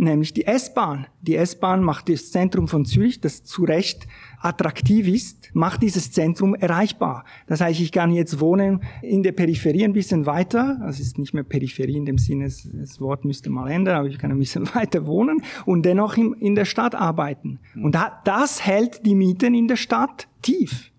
Nämlich 0.00 0.32
die 0.32 0.46
S-Bahn. 0.46 1.06
Die 1.20 1.36
S-Bahn 1.36 1.82
macht 1.82 2.08
das 2.08 2.30
Zentrum 2.30 2.68
von 2.68 2.84
Zürich, 2.84 3.20
das 3.20 3.44
zu 3.44 3.64
Recht 3.64 4.06
attraktiv 4.40 5.06
ist, 5.06 5.50
macht 5.52 5.82
dieses 5.82 6.10
Zentrum 6.10 6.54
erreichbar. 6.54 7.24
Das 7.46 7.60
heißt, 7.60 7.80
ich 7.80 7.92
kann 7.92 8.10
jetzt 8.10 8.40
wohnen 8.40 8.82
in 9.02 9.22
der 9.22 9.32
Peripherie 9.32 9.84
ein 9.84 9.92
bisschen 9.92 10.24
weiter. 10.26 10.78
Das 10.80 10.98
ist 10.98 11.18
nicht 11.18 11.34
mehr 11.34 11.44
Peripherie 11.44 11.96
in 11.96 12.06
dem 12.06 12.18
Sinne, 12.18 12.44
das 12.44 13.00
Wort 13.00 13.24
müsste 13.24 13.50
mal 13.50 13.70
ändern, 13.70 13.96
aber 13.96 14.08
ich 14.08 14.18
kann 14.18 14.30
ein 14.30 14.38
bisschen 14.38 14.66
weiter 14.74 15.06
wohnen 15.06 15.42
und 15.66 15.84
dennoch 15.84 16.16
in 16.16 16.54
der 16.54 16.64
Stadt 16.64 16.94
arbeiten. 16.94 17.60
Und 17.74 17.96
das 18.24 18.64
hält 18.64 19.04
die 19.04 19.14
Mieten 19.14 19.54
in 19.54 19.68
der 19.68 19.76
Stadt 19.76 20.28
tief. 20.42 20.90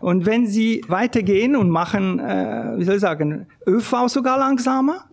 Und 0.00 0.26
wenn 0.26 0.46
Sie 0.46 0.82
weitergehen 0.88 1.56
und 1.56 1.70
machen, 1.70 2.18
äh, 2.18 2.74
wie 2.76 2.84
soll 2.84 2.96
ich 2.96 3.00
sagen, 3.00 3.46
ÖV 3.66 4.08
sogar 4.08 4.38
langsamer, 4.38 5.06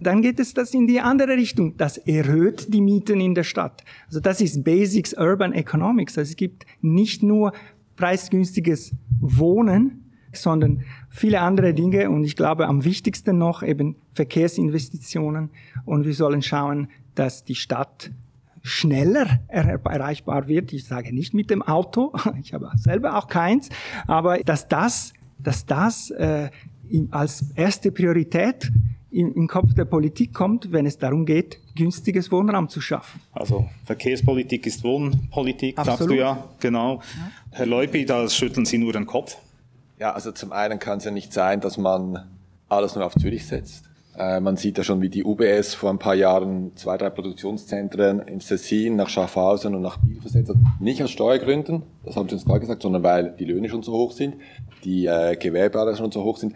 dann 0.00 0.22
geht 0.22 0.38
es 0.40 0.54
das 0.54 0.74
in 0.74 0.86
die 0.86 1.00
andere 1.00 1.36
Richtung. 1.36 1.76
Das 1.76 1.98
erhöht 1.98 2.72
die 2.72 2.80
Mieten 2.80 3.20
in 3.20 3.34
der 3.34 3.44
Stadt. 3.44 3.84
Also 4.06 4.20
das 4.20 4.40
ist 4.40 4.64
Basics 4.64 5.14
Urban 5.14 5.52
Economics. 5.52 6.16
Also 6.18 6.30
es 6.30 6.36
gibt 6.36 6.66
nicht 6.80 7.22
nur 7.22 7.52
preisgünstiges 7.96 8.92
Wohnen, 9.20 10.04
sondern 10.32 10.84
viele 11.10 11.40
andere 11.40 11.74
Dinge. 11.74 12.10
Und 12.10 12.24
ich 12.24 12.36
glaube, 12.36 12.68
am 12.68 12.84
wichtigsten 12.84 13.38
noch 13.38 13.62
eben 13.62 13.96
Verkehrsinvestitionen. 14.14 15.50
Und 15.84 16.06
wir 16.06 16.14
sollen 16.14 16.42
schauen, 16.42 16.88
dass 17.14 17.44
die 17.44 17.56
Stadt 17.56 18.12
schneller 18.62 19.40
erreichbar 19.48 20.46
wird. 20.48 20.72
Ich 20.72 20.84
sage 20.84 21.14
nicht 21.14 21.34
mit 21.34 21.50
dem 21.50 21.62
Auto, 21.62 22.12
ich 22.40 22.52
habe 22.54 22.70
selber 22.76 23.16
auch 23.16 23.28
keins, 23.28 23.68
aber 24.06 24.38
dass 24.38 24.68
das, 24.68 25.12
dass 25.38 25.64
das 25.64 26.10
äh, 26.10 26.50
als 27.10 27.50
erste 27.54 27.92
Priorität 27.92 28.70
im, 29.10 29.34
im 29.34 29.48
Kopf 29.48 29.74
der 29.74 29.84
Politik 29.84 30.34
kommt, 30.34 30.72
wenn 30.72 30.86
es 30.86 30.98
darum 30.98 31.24
geht, 31.24 31.58
günstiges 31.74 32.30
Wohnraum 32.30 32.68
zu 32.68 32.80
schaffen. 32.80 33.20
Also 33.32 33.68
Verkehrspolitik 33.84 34.66
ist 34.66 34.84
Wohnpolitik, 34.84 35.78
Absolut. 35.78 35.98
sagst 35.98 36.10
du 36.10 36.14
ja, 36.14 36.44
genau. 36.60 36.96
Ja. 36.96 37.30
Herr 37.52 37.66
Leupi, 37.66 38.04
da 38.04 38.28
schütteln 38.28 38.66
Sie 38.66 38.78
nur 38.78 38.92
den 38.92 39.06
Kopf. 39.06 39.36
Ja, 39.98 40.12
also 40.12 40.32
zum 40.32 40.52
einen 40.52 40.78
kann 40.78 40.98
es 40.98 41.04
ja 41.04 41.10
nicht 41.10 41.32
sein, 41.32 41.60
dass 41.60 41.78
man 41.78 42.28
alles 42.68 42.94
nur 42.94 43.04
auf 43.04 43.14
Zürich 43.14 43.46
setzt. 43.46 43.88
Äh, 44.16 44.40
man 44.40 44.56
sieht 44.56 44.76
ja 44.78 44.84
schon, 44.84 45.00
wie 45.00 45.08
die 45.08 45.24
UBS 45.24 45.74
vor 45.74 45.90
ein 45.90 45.98
paar 45.98 46.14
Jahren 46.14 46.72
zwei, 46.76 46.96
drei 46.96 47.08
Produktionszentren 47.08 48.20
in 48.20 48.40
Tessin, 48.40 48.96
nach 48.96 49.08
Schaffhausen 49.08 49.74
und 49.74 49.82
nach 49.82 49.96
Biel 49.98 50.20
versetzt 50.20 50.50
hat. 50.50 50.56
Nicht 50.80 51.02
aus 51.02 51.10
Steuergründen, 51.10 51.82
das 52.04 52.16
haben 52.16 52.28
Sie 52.28 52.34
uns 52.34 52.44
gerade 52.44 52.60
gesagt, 52.60 52.82
sondern 52.82 53.02
weil 53.02 53.34
die 53.38 53.44
Löhne 53.44 53.68
schon 53.70 53.82
so 53.82 53.92
hoch 53.92 54.12
sind, 54.12 54.34
die 54.84 55.06
äh, 55.06 55.36
Gewerbe 55.36 55.94
schon 55.96 56.10
so 56.10 56.24
hoch 56.24 56.36
sind. 56.36 56.54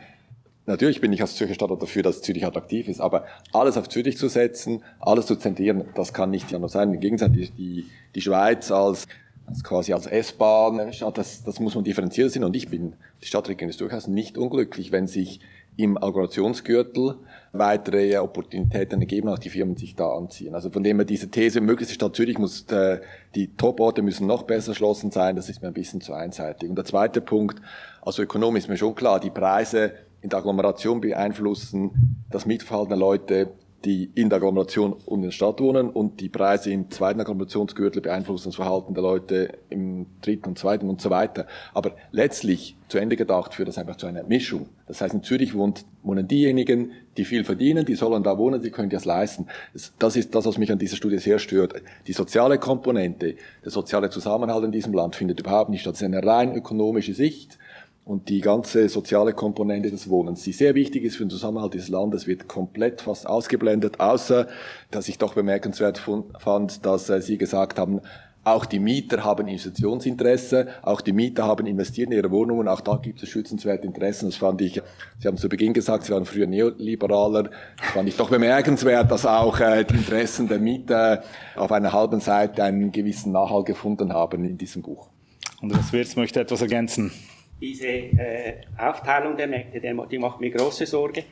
Natürlich 0.67 1.01
bin 1.01 1.13
ich 1.13 1.21
als 1.21 1.35
Zürcher 1.35 1.55
Stadtrat 1.55 1.83
dafür, 1.83 2.03
dass 2.03 2.23
Zürich 2.23 2.47
attraktiv 2.47 2.89
ist, 2.89 3.01
aber 3.01 3.25
alles 3.53 3.77
auf 3.77 3.89
Zürich 3.89 4.17
zu 4.17 4.29
setzen, 4.29 4.83
alles 5.01 5.27
zu 5.27 5.37
zentrieren, 5.37 5.85
das 5.95 6.13
kann 6.13 6.31
nicht 6.31 6.55
anders 6.55 6.73
sein. 6.73 6.95
Im 6.95 7.01
Gegenteil, 7.01 7.31
die, 7.31 7.51
die, 7.51 7.87
die 8.15 8.21
Schweiz 8.21 8.71
als, 8.71 9.09
als 9.47 9.65
quasi 9.65 9.93
als 9.93 10.07
S-Bahn, 10.07 10.93
das, 11.15 11.43
das 11.43 11.59
muss 11.59 11.75
man 11.75 11.83
differenziert 11.83 12.31
sehen 12.31 12.45
und 12.45 12.55
ich 12.55 12.69
bin, 12.69 12.95
die 13.23 13.27
Stadtregierung 13.27 13.71
ist 13.71 13.81
durchaus 13.81 14.07
nicht 14.07 14.39
unglücklich, 14.39 14.93
wenn 14.93 15.09
sich 15.09 15.41
im 15.77 15.97
Aggregationsgürtel 15.97 17.17
weitere 17.53 18.19
Opportunitäten 18.19 19.01
ergeben, 19.01 19.29
auch 19.29 19.39
die 19.39 19.49
Firmen 19.49 19.77
sich 19.77 19.97
da 19.97 20.11
anziehen. 20.15 20.55
Also 20.55 20.71
von 20.71 20.83
dem 20.83 20.99
her 20.99 21.05
diese 21.05 21.31
These, 21.31 21.61
möglichst 21.61 21.93
die 21.93 21.95
Stadt 21.95 22.15
Zürich 22.15 22.39
muss, 22.39 22.67
äh, 22.71 23.01
die 23.35 23.57
Top-Orte 23.57 24.03
müssen 24.03 24.27
noch 24.27 24.43
besser 24.43 24.71
erschlossen 24.71 25.11
sein, 25.11 25.35
das 25.35 25.49
ist 25.49 25.63
mir 25.63 25.69
ein 25.69 25.75
bisschen 25.75 26.01
zu 26.01 26.13
einseitig. 26.13 26.69
Und 26.69 26.77
der 26.77 26.85
zweite 26.85 27.21
Punkt, 27.21 27.61
also 28.03 28.23
Ökonom 28.23 28.57
ist 28.57 28.69
mir 28.69 28.77
schon 28.77 28.95
klar, 28.95 29.19
die 29.19 29.31
Preise 29.31 29.95
in 30.23 30.31
der 30.31 30.39
Agglomeration 30.39 31.01
beeinflussen 31.01 32.25
das 32.31 32.47
Mitverhalten 32.47 32.91
der 32.91 32.99
Leute 32.99 33.51
die 33.85 34.11
in 34.15 34.29
der 34.29 34.37
Agglomeration 34.37 34.93
und 34.93 35.21
in 35.21 35.25
der 35.25 35.31
Stadt 35.31 35.61
wohnen 35.61 35.91
und 35.91 36.21
die 36.21 36.29
Preise 36.29 36.71
im 36.71 36.91
zweiten 36.91 37.21
Agglomerationsgürtel 37.21 38.03
beeinflussen 38.03 38.49
das 38.49 38.57
Verhalten 38.57 38.95
der 38.95 39.03
Leute 39.03 39.59
im 39.71 40.07
dritten 40.21 40.51
und 40.51 40.59
zweiten 40.59 40.89
und 40.89 41.01
so 41.01 41.11
weiter. 41.11 41.47
Aber 41.75 41.93
letztlich 42.11 42.77
zu 42.89 42.99
Ende 42.99 43.17
gedacht 43.17 43.55
führt 43.55 43.69
das 43.69 43.79
einfach 43.79 43.97
zu 43.97 44.07
einer 44.07 44.23
Mischung. 44.23 44.69
Das 44.87 45.01
heißt, 45.01 45.15
in 45.15 45.23
Zürich 45.23 45.55
wohnt, 45.55 45.85
wohnen 46.03 46.29
diejenigen, 46.29 46.93
die 47.17 47.25
viel 47.25 47.45
verdienen, 47.45 47.87
die 47.87 47.95
sollen 47.95 48.23
da 48.23 48.37
wohnen, 48.39 48.63
die 48.63 48.71
können 48.71 48.91
das 48.91 49.05
leisten. 49.05 49.47
Das 49.99 50.17
ist 50.17 50.35
das, 50.35 50.45
was 50.45 50.59
mich 50.59 50.71
an 50.71 50.79
dieser 50.79 50.97
Studie 50.97 51.19
sehr 51.19 51.39
stört. 51.39 51.75
Die 52.07 52.13
soziale 52.13 52.59
Komponente, 52.59 53.37
der 53.65 53.71
soziale 53.71 54.11
Zusammenhalt 54.11 54.65
in 54.65 54.73
diesem 54.73 54.93
Land 54.93 55.17
findet 55.17 55.41
überhaupt 55.41 55.71
nicht 55.71 55.81
statt. 55.81 55.95
Das 55.95 56.03
ist 56.03 56.07
eine 56.07 56.25
rein 56.25 56.55
ökonomische 56.55 57.15
Sicht 57.15 57.59
und 58.05 58.29
die 58.29 58.41
ganze 58.41 58.89
soziale 58.89 59.33
Komponente 59.33 59.91
des 59.91 60.09
Wohnens, 60.09 60.43
die 60.43 60.53
sehr 60.53 60.75
wichtig 60.75 61.05
ist 61.05 61.17
für 61.17 61.25
den 61.25 61.31
Zusammenhalt 61.31 61.75
des 61.75 61.89
Landes, 61.89 62.27
wird 62.27 62.49
komplett 62.49 63.01
fast 63.01 63.27
ausgeblendet, 63.27 64.01
außer 64.01 64.49
dass 64.91 65.09
ich 65.09 65.19
doch 65.19 65.35
bemerkenswert 65.35 66.03
fand, 66.39 66.85
dass 66.85 67.09
äh, 67.11 67.21
Sie 67.21 67.39
gesagt 67.39 67.79
haben, 67.79 68.01
auch 68.45 68.65
die 68.67 68.81
Mieter 68.81 69.23
haben 69.23 69.47
Investitionsinteresse, 69.47 70.67
auch 70.83 71.01
die 71.01 71.13
Mieter 71.13 71.45
haben 71.45 71.65
investiert 71.65 72.11
in 72.11 72.17
ihre 72.17 72.33
Wohnungen, 72.33 72.67
auch 72.67 72.81
da 72.81 72.97
gibt 72.97 73.23
es 73.23 73.29
schützenswerte 73.29 73.87
Interessen. 73.87 74.27
Das 74.27 74.35
fand 74.35 74.61
ich, 74.63 74.83
Sie 75.21 75.29
haben 75.29 75.37
zu 75.37 75.49
Beginn 75.49 75.73
gesagt, 75.73 76.07
Sie 76.07 76.13
waren 76.13 76.25
früher 76.25 76.49
Neoliberaler, 76.49 77.45
das 77.45 77.91
fand 77.93 78.09
ich 78.09 78.17
doch 78.17 78.31
bemerkenswert, 78.31 79.13
dass 79.13 79.27
auch 79.27 79.61
äh, 79.61 79.85
die 79.85 79.95
Interessen 79.95 80.49
der 80.49 80.59
Mieter 80.59 81.23
auf 81.55 81.71
einer 81.71 81.93
halben 81.93 82.19
Seite 82.19 82.65
einen 82.65 82.91
gewissen 82.91 83.31
Nachhalt 83.31 83.67
gefunden 83.67 84.13
haben 84.13 84.45
in 84.45 84.59
diesem 84.59 84.83
Buch. 84.83 85.09
Und 85.61 85.71
das 85.71 85.93
Wirtz 85.93 86.17
möchte 86.17 86.41
etwas 86.41 86.63
ergänzen 86.63 87.13
diese 87.63 87.87
äh, 87.87 88.55
Aufteilung 88.77 89.37
der 89.37 89.47
Märkte, 89.47 89.81
der, 89.81 89.95
die 90.07 90.19
macht 90.19 90.41
mir 90.41 90.51
große 90.51 90.85
Sorge. 90.85 91.23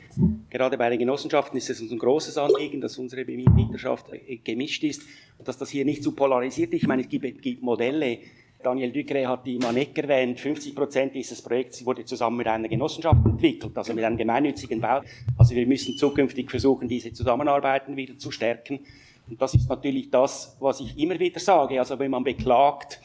Gerade 0.49 0.77
bei 0.77 0.89
den 0.89 0.99
Genossenschaften 0.99 1.57
ist 1.57 1.69
es 1.69 1.81
uns 1.81 1.91
ein 1.91 1.99
großes 1.99 2.37
Anliegen, 2.37 2.79
dass 2.79 2.97
unsere 2.97 3.25
Mieterschaft 3.25 4.05
äh, 4.13 4.37
gemischt 4.37 4.81
ist 4.85 5.03
und 5.37 5.45
dass 5.45 5.57
das 5.57 5.69
hier 5.69 5.83
nicht 5.83 6.01
zu 6.01 6.13
polarisiert 6.13 6.73
ist. 6.73 6.83
Ich 6.83 6.87
meine, 6.87 7.01
es 7.01 7.09
gibt, 7.09 7.41
gibt 7.41 7.61
Modelle. 7.61 8.19
Daniel 8.63 8.91
Ducre 8.93 9.27
hat 9.27 9.45
die 9.45 9.57
Manek 9.57 9.97
erwähnt. 9.97 10.39
50 10.39 10.73
Prozent 10.73 11.15
dieses 11.15 11.41
Projekts 11.41 11.85
wurde 11.85 12.05
zusammen 12.05 12.37
mit 12.37 12.47
einer 12.47 12.69
Genossenschaft 12.69 13.25
entwickelt, 13.25 13.77
also 13.77 13.93
mit 13.93 14.05
einem 14.05 14.17
gemeinnützigen 14.17 14.79
Bau. 14.79 15.01
Also 15.37 15.53
wir 15.53 15.67
müssen 15.67 15.97
zukünftig 15.97 16.49
versuchen, 16.49 16.87
diese 16.87 17.11
Zusammenarbeiten 17.11 17.97
wieder 17.97 18.17
zu 18.17 18.31
stärken. 18.31 18.79
Und 19.27 19.41
das 19.41 19.53
ist 19.53 19.67
natürlich 19.67 20.09
das, 20.09 20.55
was 20.61 20.79
ich 20.79 20.97
immer 20.97 21.19
wieder 21.19 21.41
sage. 21.41 21.79
Also 21.79 21.99
wenn 21.99 22.11
man 22.11 22.23
beklagt, 22.23 23.01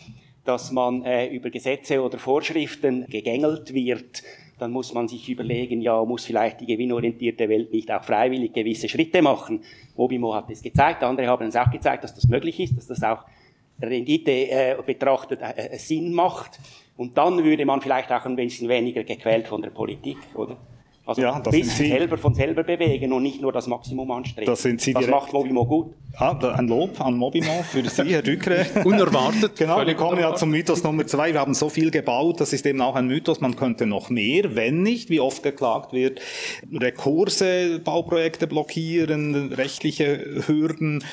dass 0.47 0.73
man 0.73 1.05
äh, 1.05 1.29
über 1.29 1.50
Gesetze 1.50 2.03
oder 2.03 2.19
Vorschriften 2.19 3.07
gegängelt 3.07 3.75
wird, 3.75 4.23
dann 4.59 4.73
muss 4.73 4.95
man 4.95 5.07
sich 5.07 5.29
überlegen, 5.29 5.83
ja, 5.83 6.03
muss 6.05 6.25
vielleicht 6.25 6.61
die 6.61 6.67
gewinnorientierte 6.67 7.49
Welt 7.49 7.73
nicht 7.73 7.91
auch 7.91 8.03
freiwillig 8.03 8.53
gewisse 8.55 8.88
Schritte 8.88 9.21
machen. 9.21 9.62
Mobimo 9.97 10.35
hat 10.35 10.50
es 10.50 10.62
gezeigt, 10.62 11.03
andere 11.03 11.26
haben 11.26 11.49
es 11.49 11.57
auch 11.57 11.71
gezeigt, 11.71 12.05
dass 12.05 12.15
das 12.15 12.26
möglich 12.29 12.59
ist, 12.61 12.76
dass 12.76 12.87
das 12.87 13.03
auch 13.03 13.25
Rendite 13.81 14.31
äh, 14.31 14.76
betrachtet 14.85 15.41
äh, 15.43 15.75
äh 15.75 15.79
Sinn 15.79 16.15
macht. 16.15 16.59
Und 16.97 17.19
dann 17.19 17.45
würde 17.45 17.67
man 17.67 17.83
vielleicht 17.83 18.11
auch 18.11 18.25
ein 18.25 18.37
bisschen 18.37 18.69
weniger 18.69 19.05
gequält 19.05 19.47
von 19.47 19.61
der 19.61 19.71
Politik, 19.71 20.17
oder? 20.35 20.57
Also 21.07 21.23
ja, 21.23 21.39
das 21.39 21.55
bis 21.55 21.77
Sie, 21.77 21.87
selber 21.87 22.19
von 22.19 22.35
selber 22.35 22.65
bewegen 22.65 23.13
und 23.13 23.23
nicht 23.23 23.41
nur 23.41 23.52
das 23.52 23.69
Maximum 23.69 24.11
anstreben. 24.11 24.47
Das, 24.47 24.63
sind 24.63 24.80
Sie 24.80 24.93
das 24.93 25.07
macht 25.07 25.33
Mobimo 25.33 25.65
gut. 25.65 25.95
Ah, 26.17 26.37
ein 26.57 26.67
Lob 26.67 27.00
an 27.00 27.17
Mobimo 27.17 27.63
für 27.63 27.89
Sie, 27.89 28.13
Herr 28.13 28.23
Dückre. 28.23 28.67
Unerwartet. 28.85 29.54
genau, 29.54 29.87
wir 29.87 29.95
kommen 29.95 30.19
ja 30.19 30.35
zum 30.35 30.50
Mythos 30.50 30.83
Nummer 30.83 31.07
zwei. 31.07 31.33
Wir 31.33 31.39
haben 31.39 31.54
so 31.54 31.69
viel 31.69 31.93
gebaut, 31.93 32.41
das 32.41 32.52
ist 32.52 32.67
eben 32.67 32.80
auch 32.80 32.97
ein 32.97 33.07
Mythos. 33.07 33.41
Man 33.41 33.54
könnte 33.54 33.87
noch 33.87 34.11
mehr, 34.11 34.57
wenn 34.57 34.83
nicht, 34.83 35.09
wie 35.09 35.21
oft 35.21 35.45
geklagt 35.45 35.93
wird, 35.93 36.21
Rekurse, 36.73 37.78
Bauprojekte 37.78 38.49
blockieren, 38.49 39.52
rechtliche 39.52 40.43
Hürden 40.49 41.04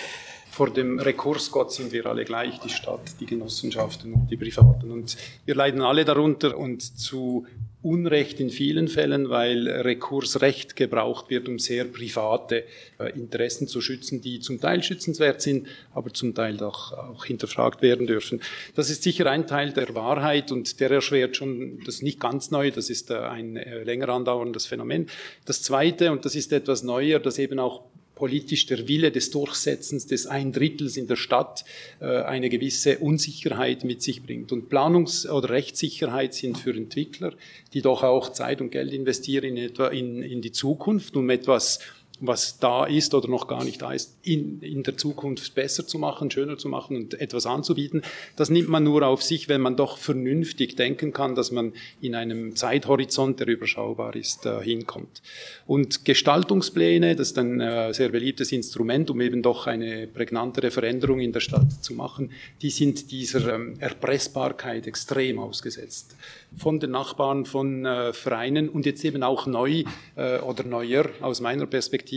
vor 0.50 0.70
dem 0.70 1.00
Rekursgott 1.00 1.72
sind 1.72 1.92
wir 1.92 2.06
alle 2.06 2.26
gleich, 2.26 2.60
die 2.60 2.70
Stadt, 2.70 3.02
die 3.20 3.26
Genossenschaften 3.26 4.14
und 4.14 4.30
die 4.30 4.38
Privaten. 4.38 4.92
Und 4.92 5.18
wir 5.46 5.56
leiden 5.56 5.82
alle 5.82 6.06
darunter 6.06 6.56
und 6.56 6.84
zu 6.84 7.48
Unrecht 7.84 8.40
in 8.40 8.50
vielen 8.50 8.88
Fällen, 8.88 9.30
weil 9.30 9.68
Rekursrecht 9.68 10.76
gebraucht 10.78 11.30
wird, 11.30 11.50
um 11.50 11.60
sehr 11.60 11.84
private 11.84 12.64
äh, 12.98 13.12
Interessen 13.12 13.68
zu 13.68 13.82
schützen, 13.82 14.22
die 14.22 14.40
zum 14.40 14.62
Teil 14.62 14.82
schützenswert 14.82 15.42
sind, 15.42 15.68
aber 15.94 16.14
zum 16.14 16.34
Teil 16.34 16.62
auch, 16.64 16.94
auch 16.94 17.26
hinterfragt 17.26 17.82
werden 17.82 18.08
dürfen. 18.08 18.42
Das 18.74 18.90
ist 18.90 19.04
sicher 19.04 19.30
ein 19.30 19.48
Teil 19.48 19.74
der 19.74 19.94
Wahrheit 19.96 20.52
und 20.52 20.80
der 20.80 20.92
erschwert 20.92 21.36
schon, 21.36 21.80
das 21.86 21.96
ist 21.96 22.04
nicht 22.04 22.22
ganz 22.22 22.52
neu, 22.52 22.72
das 22.72 22.90
ist 22.90 23.12
äh, 23.12 23.16
ein 23.16 23.58
äh, 23.58 23.84
länger 23.84 24.10
andauerndes 24.10 24.66
Phänomen. 24.66 25.08
Das 25.46 25.62
Zweite, 25.62 26.12
und 26.14 26.24
das 26.24 26.36
ist 26.36 26.54
etwas 26.54 26.84
neuer, 26.84 27.20
das 27.20 27.38
eben 27.38 27.60
auch 27.60 27.84
politisch 28.16 28.66
der 28.68 28.88
Wille 28.88 29.12
des 29.12 29.32
Durchsetzens 29.32 30.06
des 30.06 30.28
Eindrittels 30.28 30.98
in 30.98 31.08
der 31.08 31.16
Stadt 31.16 31.66
äh, 32.00 32.06
eine 32.06 32.50
gewisse 32.50 33.00
Unsicherheit 33.00 33.84
mit 33.84 34.02
sich 34.02 34.24
bringt. 34.24 34.52
Und 34.52 34.70
Planungs- 34.70 35.28
oder 35.28 35.50
Rechtssicherheit 35.50 36.34
sind 36.34 36.58
für 36.58 36.76
Entwickler, 36.76 37.34
die 37.74 37.82
doch 37.82 38.04
auch 38.04 38.32
Zeit 38.32 38.62
und 38.62 38.72
Geld 38.72 38.94
investieren 38.94 39.58
in, 39.58 39.58
etwa 39.58 39.88
in, 39.88 40.22
in 40.22 40.42
die 40.42 40.52
Zukunft, 40.52 41.16
um 41.16 41.30
etwas 41.30 41.80
was 42.26 42.58
da 42.58 42.86
ist 42.86 43.14
oder 43.14 43.28
noch 43.28 43.48
gar 43.48 43.66
nicht 43.66 43.82
da 43.82 43.92
ist, 43.92 44.16
in, 44.24 44.62
in 44.62 44.84
der 44.84 44.96
Zukunft 44.96 45.56
besser 45.56 45.86
zu 45.86 46.00
machen, 46.00 46.32
schöner 46.32 46.58
zu 46.58 46.70
machen 46.70 46.96
und 46.96 47.20
etwas 47.20 47.46
anzubieten. 47.46 48.02
Das 48.38 48.50
nimmt 48.50 48.70
man 48.70 48.84
nur 48.86 49.06
auf 49.06 49.22
sich, 49.22 49.50
wenn 49.50 49.60
man 49.60 49.76
doch 49.76 49.98
vernünftig 49.98 50.78
denken 50.78 51.12
kann, 51.12 51.36
dass 51.36 51.52
man 51.52 51.74
in 52.00 52.16
einem 52.16 52.56
Zeithorizont, 52.56 53.42
der 53.42 53.48
überschaubar 53.48 54.16
ist, 54.16 54.46
äh, 54.46 54.62
hinkommt. 54.62 55.22
Und 55.68 56.06
Gestaltungspläne, 56.06 57.18
das 57.18 57.32
ist 57.32 57.38
ein 57.38 57.60
äh, 57.60 57.94
sehr 57.94 58.10
beliebtes 58.10 58.54
Instrument, 58.54 59.10
um 59.10 59.20
eben 59.20 59.42
doch 59.42 59.68
eine 59.68 60.08
prägnantere 60.08 60.72
Veränderung 60.72 61.20
in 61.20 61.34
der 61.34 61.42
Stadt 61.42 61.84
zu 61.84 61.94
machen, 61.94 62.32
die 62.62 62.70
sind 62.70 63.12
dieser 63.12 63.56
ähm, 63.56 63.76
Erpressbarkeit 63.80 64.88
extrem 64.88 65.40
ausgesetzt 65.40 66.16
von 66.58 66.80
den 66.80 66.92
Nachbarn, 66.92 67.46
von 67.46 67.86
äh, 67.86 68.14
Vereinen 68.14 68.70
und 68.70 68.86
jetzt 68.86 69.04
eben 69.04 69.24
auch 69.24 69.48
neu 69.48 69.84
äh, 70.16 70.40
oder 70.40 70.64
neuer 70.64 71.10
aus 71.22 71.42
meiner 71.42 71.66
Perspektive 71.66 72.13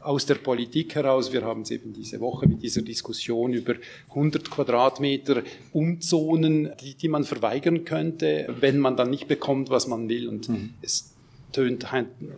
aus 0.00 0.26
der 0.26 0.36
Politik 0.36 0.94
heraus. 0.94 1.32
Wir 1.32 1.42
haben 1.42 1.62
es 1.62 1.70
eben 1.70 1.92
diese 1.92 2.20
Woche 2.20 2.46
mit 2.46 2.62
dieser 2.62 2.82
Diskussion 2.82 3.52
über 3.52 3.74
100 4.10 4.50
Quadratmeter 4.50 5.42
Umzonen, 5.72 6.70
die, 6.80 6.94
die 6.94 7.08
man 7.08 7.24
verweigern 7.24 7.84
könnte, 7.84 8.46
wenn 8.60 8.78
man 8.78 8.96
dann 8.96 9.10
nicht 9.10 9.28
bekommt, 9.28 9.70
was 9.70 9.86
man 9.86 10.08
will. 10.08 10.28
Und 10.28 10.48
mhm. 10.48 10.74
es 10.82 11.12
tönt 11.52 11.86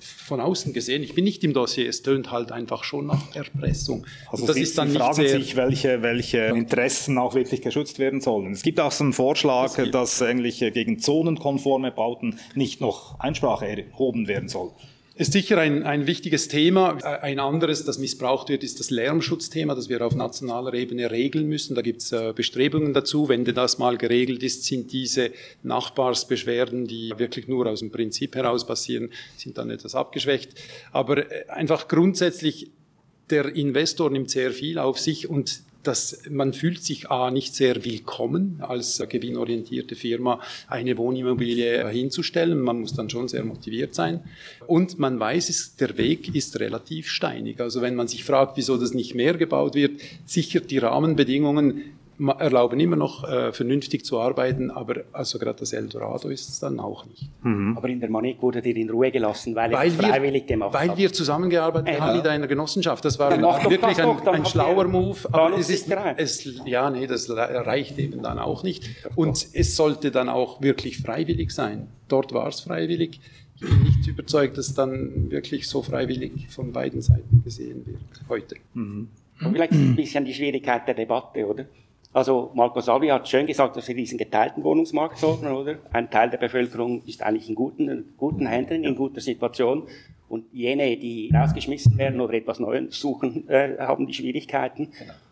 von 0.00 0.40
außen 0.40 0.72
gesehen, 0.72 1.02
ich 1.02 1.14
bin 1.14 1.24
nicht 1.24 1.42
im 1.44 1.52
Dossier, 1.54 1.88
es 1.88 2.02
tönt 2.02 2.30
halt 2.30 2.52
einfach 2.52 2.84
schon 2.84 3.06
nach 3.06 3.34
Erpressung. 3.34 4.04
Also 4.30 4.46
das 4.46 4.56
Sie, 4.56 4.62
ist 4.62 4.76
dann 4.76 4.90
Sie 4.90 4.98
fragen 4.98 5.28
sich, 5.28 5.56
welche, 5.56 6.02
welche 6.02 6.38
Interessen 6.46 7.16
auch 7.18 7.34
wirklich 7.34 7.62
geschützt 7.62 7.98
werden 7.98 8.20
sollen. 8.20 8.52
Es 8.52 8.62
gibt 8.62 8.80
auch 8.80 8.92
so 8.92 9.04
einen 9.04 9.12
Vorschlag, 9.12 9.74
das 9.76 9.90
dass 9.90 10.22
eigentlich 10.22 10.58
gegen 10.58 10.98
zonenkonforme 10.98 11.92
Bauten 11.92 12.38
nicht 12.54 12.80
noch 12.80 13.18
Einsprache 13.20 13.66
erhoben 13.66 14.28
werden 14.28 14.48
soll 14.48 14.72
ist 15.16 15.32
sicher 15.32 15.58
ein, 15.58 15.84
ein 15.84 16.08
wichtiges 16.08 16.48
Thema. 16.48 16.96
Ein 17.04 17.38
anderes, 17.38 17.84
das 17.84 17.98
missbraucht 17.98 18.48
wird, 18.48 18.64
ist 18.64 18.80
das 18.80 18.90
Lärmschutzthema, 18.90 19.76
das 19.76 19.88
wir 19.88 20.04
auf 20.04 20.16
nationaler 20.16 20.74
Ebene 20.74 21.10
regeln 21.10 21.48
müssen. 21.48 21.76
Da 21.76 21.82
gibt 21.82 22.02
es 22.02 22.10
äh, 22.10 22.32
Bestrebungen 22.34 22.92
dazu. 22.94 23.28
Wenn 23.28 23.44
das 23.44 23.78
mal 23.78 23.96
geregelt 23.96 24.42
ist, 24.42 24.64
sind 24.64 24.92
diese 24.92 25.30
Nachbarsbeschwerden, 25.62 26.88
die 26.88 27.12
wirklich 27.16 27.46
nur 27.46 27.66
aus 27.66 27.78
dem 27.78 27.92
Prinzip 27.92 28.34
heraus 28.34 28.66
passieren, 28.66 29.10
sind 29.36 29.56
dann 29.56 29.70
etwas 29.70 29.94
abgeschwächt. 29.94 30.60
Aber 30.90 31.30
äh, 31.30 31.46
einfach 31.48 31.86
grundsätzlich, 31.86 32.72
der 33.30 33.54
Investor 33.54 34.10
nimmt 34.10 34.30
sehr 34.30 34.50
viel 34.50 34.78
auf 34.78 34.98
sich 34.98 35.30
und 35.30 35.62
dass 35.86 36.22
man 36.30 36.52
fühlt 36.52 36.82
sich 36.82 37.10
A 37.10 37.30
nicht 37.30 37.54
sehr 37.54 37.84
willkommen 37.84 38.58
als 38.60 39.02
gewinnorientierte 39.08 39.94
Firma 39.94 40.40
eine 40.68 40.96
Wohnimmobilie 40.96 41.88
hinzustellen. 41.88 42.60
Man 42.60 42.80
muss 42.80 42.94
dann 42.94 43.10
schon 43.10 43.28
sehr 43.28 43.44
motiviert 43.44 43.94
sein. 43.94 44.20
Und 44.66 44.98
man 44.98 45.20
weiß, 45.20 45.48
es, 45.48 45.76
der 45.76 45.96
Weg 45.96 46.34
ist 46.34 46.58
relativ 46.60 47.08
steinig. 47.08 47.60
Also 47.60 47.82
wenn 47.82 47.94
man 47.94 48.08
sich 48.08 48.24
fragt, 48.24 48.56
wieso 48.56 48.76
das 48.76 48.94
nicht 48.94 49.14
mehr 49.14 49.34
gebaut 49.34 49.74
wird, 49.74 50.00
sicher 50.24 50.60
die 50.60 50.78
Rahmenbedingungen 50.78 51.94
erlauben 52.38 52.78
immer 52.80 52.96
noch 52.96 53.28
äh, 53.28 53.52
vernünftig 53.52 54.04
zu 54.04 54.20
arbeiten, 54.20 54.70
aber 54.70 55.02
also 55.12 55.38
gerade 55.38 55.58
das 55.60 55.72
Eldorado 55.72 56.28
ist 56.28 56.48
es 56.48 56.60
dann 56.60 56.78
auch 56.78 57.06
nicht. 57.06 57.28
Mhm. 57.42 57.76
Aber 57.76 57.88
in 57.88 58.00
der 58.00 58.10
Manik 58.10 58.40
wurde 58.40 58.62
dir 58.62 58.76
in 58.76 58.90
Ruhe 58.90 59.10
gelassen, 59.10 59.54
weil, 59.54 59.72
weil 59.72 59.92
wir 59.98 60.08
freiwillig 60.08 60.46
gemacht 60.46 60.72
Weil 60.72 60.90
hat. 60.90 60.96
wir 60.96 61.12
zusammengearbeitet 61.12 61.96
äh, 61.96 62.00
haben 62.00 62.16
mit 62.16 62.26
einer 62.26 62.46
Genossenschaft. 62.46 63.04
Das 63.04 63.18
war 63.18 63.32
ein, 63.32 63.42
wirklich 63.42 63.98
ein, 64.00 64.28
ein 64.28 64.46
schlauer 64.46 64.86
Move. 64.86 65.18
Aber 65.32 65.58
es 65.58 65.70
ist, 65.70 65.90
es, 66.16 66.60
ja, 66.64 66.90
nee, 66.90 67.06
das 67.06 67.28
reicht 67.30 67.98
eben 67.98 68.22
dann 68.22 68.38
auch 68.38 68.62
nicht. 68.62 68.88
Und 69.16 69.46
es 69.52 69.76
sollte 69.76 70.10
dann 70.10 70.28
auch 70.28 70.62
wirklich 70.62 70.98
freiwillig 70.98 71.50
sein. 71.50 71.88
Dort 72.08 72.32
war 72.32 72.48
es 72.48 72.60
freiwillig 72.60 73.20
Ich 73.56 73.60
bin 73.60 73.82
nicht 73.82 74.06
überzeugt, 74.06 74.58
dass 74.58 74.74
dann 74.74 75.30
wirklich 75.30 75.68
so 75.68 75.82
freiwillig 75.82 76.48
von 76.50 76.72
beiden 76.72 77.02
Seiten 77.02 77.42
gesehen 77.44 77.86
wird 77.86 78.00
heute. 78.28 78.56
Mhm. 78.74 79.08
Und 79.40 79.52
vielleicht 79.52 79.72
ein 79.72 79.96
bisschen 79.96 80.24
die 80.24 80.34
Schwierigkeit 80.34 80.86
der 80.86 80.94
Debatte, 80.94 81.46
oder? 81.46 81.66
Also 82.14 82.52
Marco 82.54 82.80
Salvi 82.80 83.08
hat 83.08 83.28
schön 83.28 83.44
gesagt, 83.44 83.76
dass 83.76 83.88
wir 83.88 83.94
diesen 83.96 84.16
geteilten 84.16 84.62
Wohnungsmarkt 84.62 85.18
sorgen, 85.18 85.48
oder? 85.48 85.78
Ein 85.92 86.08
Teil 86.08 86.30
der 86.30 86.38
Bevölkerung 86.38 87.02
ist 87.04 87.20
eigentlich 87.22 87.48
in 87.48 87.56
guten, 87.56 88.14
guten 88.16 88.46
Händen, 88.46 88.84
in 88.84 88.94
guter 88.94 89.20
Situation. 89.20 89.82
Und 90.28 90.44
jene, 90.52 90.96
die 90.96 91.32
rausgeschmissen 91.34 91.98
werden 91.98 92.20
oder 92.20 92.34
etwas 92.34 92.60
Neues 92.60 92.98
suchen, 92.98 93.48
äh, 93.48 93.76
haben 93.78 94.06
die 94.06 94.14
Schwierigkeiten. 94.14 94.90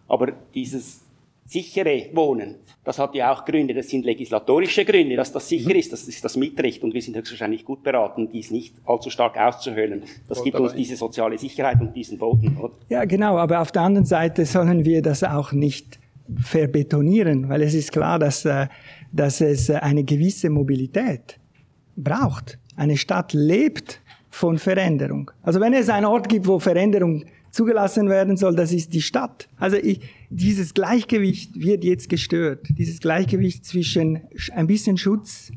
Aber 0.09 0.33
dieses 0.55 1.05
sichere 1.47 2.09
Wohnen, 2.15 2.57
das 2.85 2.99
hat 2.99 3.15
ja 3.15 3.33
auch 3.33 3.45
Gründe, 3.45 3.75
das 3.75 3.89
sind 3.89 4.05
legislatorische 4.05 4.85
Gründe, 4.85 5.15
dass 5.15 5.33
das 5.33 5.49
sicher 5.49 5.75
ist, 5.77 5.93
das 5.93 6.09
ist 6.09 6.25
das 6.25 6.37
Mitrecht 6.37 6.83
und 6.83 6.95
wir 6.95 7.03
sind 7.03 7.17
höchstwahrscheinlich 7.17 7.65
gut 7.65 7.83
beraten, 7.83 8.29
dies 8.33 8.51
nicht 8.51 8.75
allzu 8.85 9.11
stark 9.11 9.39
auszuhöhlen. 9.39 10.03
Das 10.29 10.43
gibt 10.43 10.59
uns 10.59 10.75
diese 10.75 10.97
soziale 10.97 11.39
Sicherheit 11.39 11.81
und 11.81 11.95
diesen 11.95 12.19
Boden. 12.19 12.57
Oder? 12.61 12.73
Ja, 12.89 13.05
genau, 13.05 13.39
aber 13.39 13.61
auf 13.61 13.71
der 13.71 13.83
anderen 13.83 14.07
Seite 14.07 14.45
sollen 14.47 14.85
wir 14.85 15.03
das 15.03 15.23
auch 15.23 15.53
nicht 15.53 16.02
verbetonieren, 16.41 17.49
weil 17.49 17.63
es 17.63 17.75
ist 17.75 17.93
klar, 17.93 18.19
dass, 18.19 18.45
äh, 18.45 18.69
dass 19.13 19.41
es 19.41 19.71
eine 19.71 20.05
gewisse 20.05 20.51
Mobilität 20.51 21.39
braucht. 21.97 22.59
Eine 22.77 22.97
Stadt 22.97 23.33
lebt 23.33 24.01
von 24.31 24.59
Veränderung. 24.59 25.31
Also 25.43 25.61
wenn 25.61 25.75
es 25.75 25.89
einen 25.89 26.07
Ort 26.07 26.29
gibt, 26.29 26.47
wo 26.47 26.59
Veränderung 26.59 27.25
zugelassen 27.51 28.09
werden 28.09 28.37
soll, 28.37 28.57
das 28.57 28.73
ist 28.73 28.95
die 28.95 29.03
Stadt. 29.03 29.49
Also 29.59 29.77
ich, 29.77 30.01
dieses 30.31 30.73
Gleichgewicht 30.73 31.61
wird 31.61 31.85
jetzt 31.85 32.09
gestört. 32.09 32.67
Dieses 32.71 33.01
Gleichgewicht 33.01 33.67
zwischen 33.67 34.23
ein 34.55 34.67
bisschen 34.67 34.97
Schutz, 34.97 35.53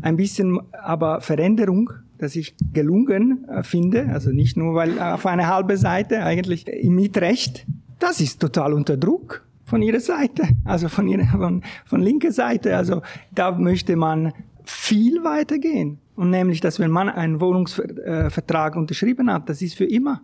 ein 0.00 0.16
bisschen 0.16 0.60
aber 0.72 1.20
Veränderung, 1.20 1.90
das 2.18 2.36
ich 2.36 2.54
gelungen 2.72 3.48
äh, 3.48 3.62
finde, 3.62 4.08
also 4.10 4.30
nicht 4.30 4.56
nur 4.56 4.74
weil 4.74 4.98
auf 5.00 5.26
eine 5.26 5.48
halbe 5.48 5.76
Seite 5.76 6.22
eigentlich 6.22 6.68
im 6.68 6.94
Mietrecht, 6.94 7.66
das 7.98 8.20
ist 8.20 8.40
total 8.40 8.72
unter 8.72 8.96
Druck 8.96 9.44
von 9.70 9.82
ihrer 9.82 10.00
Seite, 10.00 10.42
also 10.64 10.88
von 10.88 11.06
ihrer 11.06 11.26
von, 11.26 11.62
von 11.86 12.02
linker 12.02 12.32
Seite. 12.32 12.76
Also 12.76 13.02
da 13.32 13.52
möchte 13.52 13.94
man 13.94 14.32
viel 14.64 15.22
weiter 15.22 15.58
gehen. 15.58 15.98
Und 16.16 16.30
nämlich, 16.30 16.60
dass 16.60 16.80
wenn 16.80 16.90
man 16.90 17.08
einen 17.08 17.40
Wohnungsvertrag 17.40 18.76
unterschrieben 18.76 19.32
hat, 19.32 19.48
das 19.48 19.62
ist 19.62 19.76
für 19.76 19.84
immer. 19.84 20.22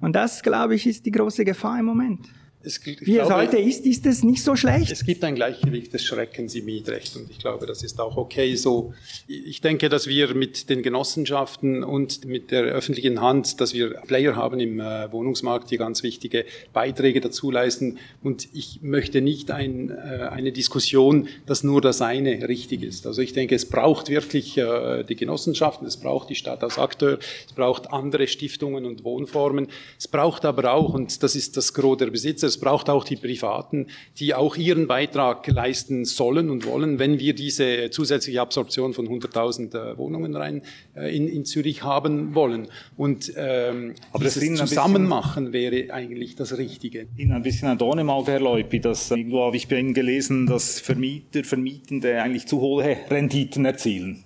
Und 0.00 0.14
das, 0.14 0.42
glaube 0.42 0.74
ich, 0.74 0.86
ist 0.86 1.06
die 1.06 1.10
große 1.10 1.44
Gefahr 1.44 1.78
im 1.80 1.86
Moment. 1.86 2.28
Es, 2.64 2.80
Wie 2.84 3.18
es 3.18 3.30
heute 3.30 3.58
ist, 3.58 3.84
ist 3.86 4.06
es 4.06 4.22
nicht 4.22 4.42
so 4.42 4.54
schlecht. 4.54 4.92
Es 4.92 5.04
gibt 5.04 5.24
ein 5.24 5.34
Gleichgewicht 5.34 5.92
des 5.92 6.04
Schreckens 6.04 6.54
im 6.54 6.66
Mietrecht 6.66 7.16
und 7.16 7.28
ich 7.30 7.38
glaube, 7.38 7.66
das 7.66 7.82
ist 7.82 8.00
auch 8.00 8.16
okay 8.16 8.54
so. 8.54 8.94
Ich 9.26 9.60
denke, 9.60 9.88
dass 9.88 10.06
wir 10.06 10.34
mit 10.34 10.70
den 10.70 10.82
Genossenschaften 10.82 11.82
und 11.82 12.24
mit 12.24 12.52
der 12.52 12.62
öffentlichen 12.62 13.20
Hand, 13.20 13.60
dass 13.60 13.74
wir 13.74 13.94
Player 14.06 14.36
haben 14.36 14.60
im 14.60 14.78
äh, 14.78 15.10
Wohnungsmarkt, 15.10 15.70
die 15.70 15.76
ganz 15.76 16.04
wichtige 16.04 16.44
Beiträge 16.72 17.20
dazu 17.20 17.50
leisten. 17.50 17.98
Und 18.22 18.48
ich 18.52 18.80
möchte 18.82 19.20
nicht 19.20 19.50
ein, 19.50 19.90
äh, 19.90 20.28
eine 20.30 20.52
Diskussion, 20.52 21.28
dass 21.46 21.64
nur 21.64 21.80
das 21.80 22.00
eine 22.00 22.48
richtig 22.48 22.84
ist. 22.84 23.06
Also 23.06 23.22
ich 23.22 23.32
denke, 23.32 23.56
es 23.56 23.68
braucht 23.68 24.08
wirklich 24.08 24.56
äh, 24.56 25.02
die 25.02 25.16
Genossenschaften, 25.16 25.86
es 25.86 25.96
braucht 25.96 26.30
die 26.30 26.36
Stadt 26.36 26.62
als 26.62 26.78
Akteur, 26.78 27.18
es 27.46 27.52
braucht 27.54 27.92
andere 27.92 28.28
Stiftungen 28.28 28.84
und 28.84 29.02
Wohnformen. 29.02 29.66
Es 29.98 30.06
braucht 30.06 30.44
aber 30.44 30.72
auch, 30.72 30.94
und 30.94 31.22
das 31.24 31.34
ist 31.34 31.56
das 31.56 31.74
Gros 31.74 31.98
der 31.98 32.06
Besitzer, 32.06 32.51
es 32.52 32.60
braucht 32.60 32.90
auch 32.90 33.04
die 33.04 33.16
Privaten, 33.16 33.86
die 34.18 34.34
auch 34.34 34.56
ihren 34.56 34.86
Beitrag 34.86 35.46
leisten 35.46 36.04
sollen 36.04 36.50
und 36.50 36.66
wollen, 36.66 36.98
wenn 36.98 37.18
wir 37.18 37.34
diese 37.34 37.90
zusätzliche 37.90 38.40
Absorption 38.40 38.92
von 38.92 39.08
100.000 39.08 39.74
äh, 39.74 39.98
Wohnungen 39.98 40.36
rein 40.36 40.62
äh, 40.94 41.16
in, 41.16 41.28
in 41.28 41.44
Zürich 41.44 41.82
haben 41.82 42.34
wollen. 42.34 42.68
Und 42.96 43.32
ähm, 43.36 43.94
Aber 44.12 44.24
das 44.24 44.38
Zusammenmachen 44.38 45.52
wäre 45.52 45.92
eigentlich 45.92 46.36
das 46.36 46.58
Richtige. 46.58 47.06
Ihnen 47.16 47.32
ein 47.32 47.42
bisschen 47.42 47.68
ein 47.68 47.78
Dorn 47.78 47.98
im 47.98 48.10
Auge, 48.10 48.32
Herr 48.32 48.40
Leupi, 48.40 48.80
dass 48.80 49.10
irgendwo 49.10 49.44
habe 49.44 49.56
ich 49.56 49.68
bei 49.68 49.78
Ihnen 49.78 49.94
gelesen, 49.94 50.46
dass 50.46 50.80
Vermieter, 50.80 51.44
Vermietende 51.44 52.20
eigentlich 52.20 52.46
zu 52.46 52.60
hohe 52.60 52.96
Renditen 53.10 53.64
erzielen. 53.64 54.24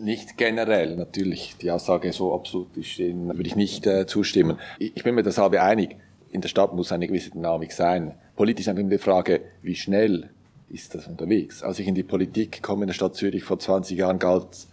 Nicht 0.00 0.36
generell, 0.36 0.94
natürlich. 0.96 1.56
Die 1.60 1.70
Aussage 1.70 2.12
so 2.12 2.32
absolut 2.32 2.68
stehen, 2.82 3.26
würde 3.28 3.46
ich 3.48 3.56
nicht 3.56 3.84
äh, 3.86 4.06
zustimmen. 4.06 4.58
Ich 4.78 5.02
bin 5.02 5.14
mir 5.14 5.24
deshalb 5.24 5.54
einig 5.54 5.96
in 6.30 6.40
der 6.40 6.48
Stadt 6.48 6.74
muss 6.74 6.92
eine 6.92 7.06
gewisse 7.06 7.30
Dynamik 7.30 7.72
sein. 7.72 8.14
Politisch 8.36 8.66
ist 8.66 8.78
immer 8.78 8.90
die 8.90 8.98
Frage, 8.98 9.40
wie 9.62 9.74
schnell 9.74 10.30
ist 10.68 10.94
das 10.94 11.06
unterwegs? 11.06 11.62
Als 11.62 11.78
ich 11.78 11.86
in 11.86 11.94
die 11.94 12.02
Politik 12.02 12.62
komme 12.62 12.82
in 12.82 12.88
der 12.88 12.94
Stadt 12.94 13.14
Zürich 13.14 13.44
vor 13.44 13.58
20 13.58 13.96
Jahren 13.96 14.18
galt 14.18 14.66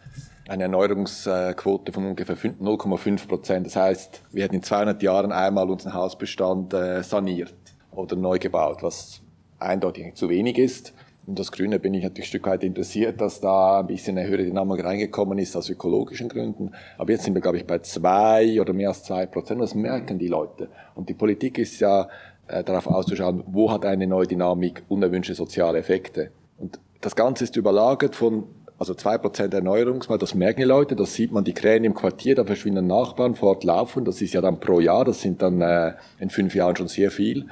eine 0.48 0.64
Erneuerungsquote 0.64 1.92
von 1.92 2.06
ungefähr 2.06 2.36
0,5 2.36 3.28
Prozent. 3.28 3.66
Das 3.66 3.76
heißt, 3.76 4.22
wir 4.32 4.44
hätten 4.44 4.56
in 4.56 4.64
200 4.64 5.02
Jahren 5.02 5.32
einmal 5.32 5.70
unseren 5.70 5.94
Hausbestand 5.94 6.74
äh, 6.74 7.02
saniert 7.02 7.54
oder 7.92 8.16
neu 8.16 8.38
gebaut, 8.38 8.84
was 8.84 9.22
eindeutig 9.58 10.14
zu 10.16 10.30
wenig 10.30 10.58
ist. 10.58 10.94
Und 11.28 11.40
das 11.40 11.52
Grüne 11.52 11.80
bin 11.80 11.94
ich 11.94 12.04
natürlich 12.04 12.28
ein 12.28 12.30
Stück 12.30 12.46
weit 12.48 12.64
interessiert, 12.64 13.20
dass 13.20 13.42
da 13.42 13.80
ein 13.80 13.88
bisschen 13.88 14.18
eine 14.18 14.28
höhere 14.28 14.44
Dynamik 14.44 14.84
reingekommen 14.84 15.40
ist 15.40 15.56
aus 15.56 15.70
ökologischen 15.70 16.30
Gründen. 16.30 16.72
Aber 16.98 17.12
jetzt 17.12 17.24
sind 17.24 17.34
wir, 17.34 17.42
glaube 17.42 17.58
ich, 17.58 17.66
bei 17.66 17.80
zwei 17.80 18.62
oder 18.62 18.74
mehr 18.74 18.90
als 18.90 19.04
zwei 19.04 19.26
Prozent. 19.26 19.60
Das 19.60 19.74
merken 19.74 20.20
die 20.20 20.28
Leute. 20.28 20.70
Und 20.94 21.10
die 21.10 21.16
Politik 21.16 21.58
ist 21.58 21.80
ja 21.80 22.08
äh, 22.48 22.64
darauf 22.64 22.88
auszuschauen, 22.88 23.44
wo 23.48 23.72
hat 23.72 23.86
eine 23.86 24.06
neue 24.06 24.28
Dynamik 24.28 24.84
unerwünschte 24.88 25.34
soziale 25.34 25.80
Effekte. 25.80 26.30
Und 26.60 26.80
das 27.02 27.16
Ganze 27.16 27.46
ist 27.46 27.56
überlagert 27.56 28.16
von 28.16 28.44
also 28.78 28.94
zwei 28.94 29.18
Prozent 29.18 29.54
Erneuerungsmal, 29.54 30.18
das 30.18 30.36
merken 30.36 30.60
die 30.60 30.68
Leute, 30.68 30.96
das 30.96 31.14
sieht 31.14 31.32
man 31.32 31.46
die 31.46 31.54
Krähen 31.54 31.86
im 31.86 31.94
Quartier, 31.94 32.36
da 32.36 32.44
verschwinden 32.44 32.88
Nachbarn 32.88 33.36
fortlaufen, 33.36 34.04
das 34.04 34.22
ist 34.22 34.34
ja 34.34 34.42
dann 34.42 34.60
pro 34.60 34.82
Jahr, 34.82 35.06
das 35.06 35.22
sind 35.22 35.42
dann 35.42 35.62
äh, 35.62 35.94
in 36.20 36.30
fünf 36.30 36.54
Jahren 36.56 36.76
schon 36.76 36.90
sehr 36.90 37.10
viel. 37.10 37.46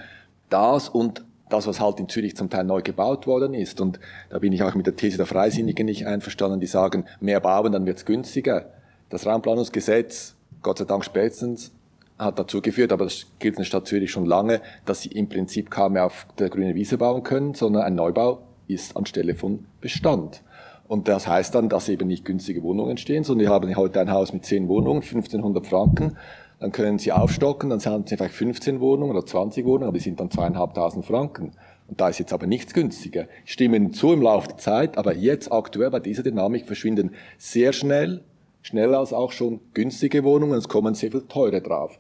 Das 0.49 0.89
und 0.89 1.23
das, 1.53 1.67
was 1.67 1.79
halt 1.79 1.99
in 1.99 2.09
Zürich 2.09 2.35
zum 2.35 2.49
Teil 2.49 2.63
neu 2.63 2.81
gebaut 2.81 3.27
worden 3.27 3.53
ist. 3.53 3.79
Und 3.79 3.99
da 4.29 4.39
bin 4.39 4.51
ich 4.51 4.63
auch 4.63 4.75
mit 4.75 4.85
der 4.85 4.95
These 4.95 5.17
der 5.17 5.25
Freisinnigen 5.25 5.85
nicht 5.85 6.05
einverstanden, 6.05 6.59
die 6.59 6.67
sagen, 6.67 7.05
mehr 7.19 7.39
bauen, 7.39 7.71
dann 7.71 7.85
wird's 7.85 8.05
günstiger. 8.05 8.71
Das 9.09 9.25
Raumplanungsgesetz, 9.25 10.35
Gott 10.61 10.79
sei 10.79 10.85
Dank 10.85 11.05
spätestens, 11.05 11.71
hat 12.17 12.39
dazu 12.39 12.61
geführt, 12.61 12.91
aber 12.91 13.05
das 13.05 13.27
gilt 13.39 13.55
in 13.55 13.61
der 13.61 13.65
Stadt 13.65 13.87
Zürich 13.87 14.11
schon 14.11 14.25
lange, 14.25 14.61
dass 14.85 15.01
sie 15.01 15.09
im 15.09 15.29
Prinzip 15.29 15.69
kaum 15.69 15.93
mehr 15.93 16.05
auf 16.05 16.27
der 16.37 16.49
grünen 16.49 16.75
Wiese 16.75 16.97
bauen 16.97 17.23
können, 17.23 17.53
sondern 17.53 17.83
ein 17.83 17.95
Neubau 17.95 18.39
ist 18.67 18.95
anstelle 18.95 19.35
von 19.35 19.65
Bestand. 19.81 20.41
Und 20.87 21.07
das 21.07 21.27
heißt 21.27 21.55
dann, 21.55 21.69
dass 21.69 21.89
eben 21.89 22.07
nicht 22.07 22.25
günstige 22.25 22.61
Wohnungen 22.63 22.91
entstehen, 22.91 23.23
sondern 23.23 23.47
wir 23.47 23.53
haben 23.53 23.75
heute 23.75 23.99
ein 23.99 24.11
Haus 24.11 24.33
mit 24.33 24.45
zehn 24.45 24.67
Wohnungen, 24.67 25.01
1500 25.01 25.65
Franken 25.65 26.17
dann 26.63 26.71
können 26.71 26.97
Sie 26.97 27.11
aufstocken, 27.11 27.69
dann 27.69 27.81
sind 27.81 28.09
es 28.09 28.17
vielleicht 28.17 28.35
15 28.35 28.79
Wohnungen 28.79 29.11
oder 29.11 29.25
20 29.25 29.65
Wohnungen, 29.65 29.89
aber 29.89 29.97
die 29.97 30.03
sind 30.03 30.21
dann 30.21 30.31
zweieinhalbtausend 30.31 31.03
Franken. 31.03 31.51
Und 31.89 31.99
da 31.99 32.07
ist 32.07 32.19
jetzt 32.19 32.31
aber 32.31 32.47
nichts 32.47 32.73
günstiger. 32.73 33.27
Ich 33.45 33.51
stimme 33.51 33.75
Ihnen 33.75 33.91
zu 33.91 34.13
im 34.13 34.21
Laufe 34.21 34.47
der 34.47 34.57
Zeit, 34.59 34.97
aber 34.97 35.13
jetzt 35.13 35.51
aktuell 35.51 35.91
bei 35.91 35.99
dieser 35.99 36.23
Dynamik 36.23 36.65
verschwinden 36.65 37.15
sehr 37.37 37.73
schnell, 37.73 38.23
schneller 38.61 38.99
als 38.99 39.11
auch 39.11 39.33
schon 39.33 39.59
günstige 39.73 40.23
Wohnungen, 40.23 40.57
es 40.57 40.69
kommen 40.69 40.95
sehr 40.95 41.11
viel 41.11 41.23
teure 41.27 41.61
drauf. 41.61 41.99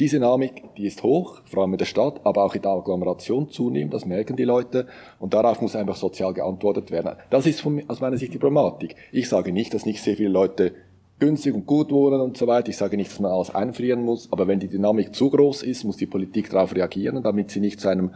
Diese 0.00 0.16
Dynamik, 0.16 0.64
die 0.76 0.86
ist 0.86 1.04
hoch, 1.04 1.40
vor 1.44 1.62
allem 1.62 1.74
in 1.74 1.78
der 1.78 1.84
Stadt, 1.84 2.22
aber 2.24 2.42
auch 2.42 2.56
in 2.56 2.62
der 2.62 2.72
Agglomeration 2.72 3.50
zunehmend, 3.50 3.94
das 3.94 4.04
merken 4.04 4.34
die 4.34 4.42
Leute, 4.42 4.88
und 5.20 5.32
darauf 5.32 5.60
muss 5.60 5.76
einfach 5.76 5.94
sozial 5.94 6.34
geantwortet 6.34 6.90
werden. 6.90 7.18
Das 7.30 7.46
ist 7.46 7.60
von, 7.60 7.80
aus 7.88 8.00
meiner 8.00 8.16
Sicht 8.16 8.34
die 8.34 8.38
Problematik. 8.38 8.96
Ich 9.12 9.28
sage 9.28 9.52
nicht, 9.52 9.72
dass 9.72 9.86
nicht 9.86 10.02
sehr 10.02 10.16
viele 10.16 10.30
Leute 10.30 10.72
günstig 11.22 11.54
und 11.54 11.66
gut 11.66 11.92
wohnen 11.92 12.20
und 12.20 12.36
so 12.36 12.48
weiter. 12.48 12.68
Ich 12.68 12.76
sage 12.76 12.96
nicht, 12.96 13.12
dass 13.12 13.20
man 13.20 13.30
alles 13.30 13.54
einfrieren 13.54 14.02
muss, 14.02 14.28
aber 14.32 14.48
wenn 14.48 14.58
die 14.58 14.66
Dynamik 14.66 15.14
zu 15.14 15.30
groß 15.30 15.62
ist, 15.62 15.84
muss 15.84 15.96
die 15.96 16.06
Politik 16.06 16.50
darauf 16.50 16.74
reagieren, 16.74 17.22
damit 17.22 17.52
sie 17.52 17.60
nicht 17.60 17.80
zu 17.80 17.88
einem, 17.88 18.10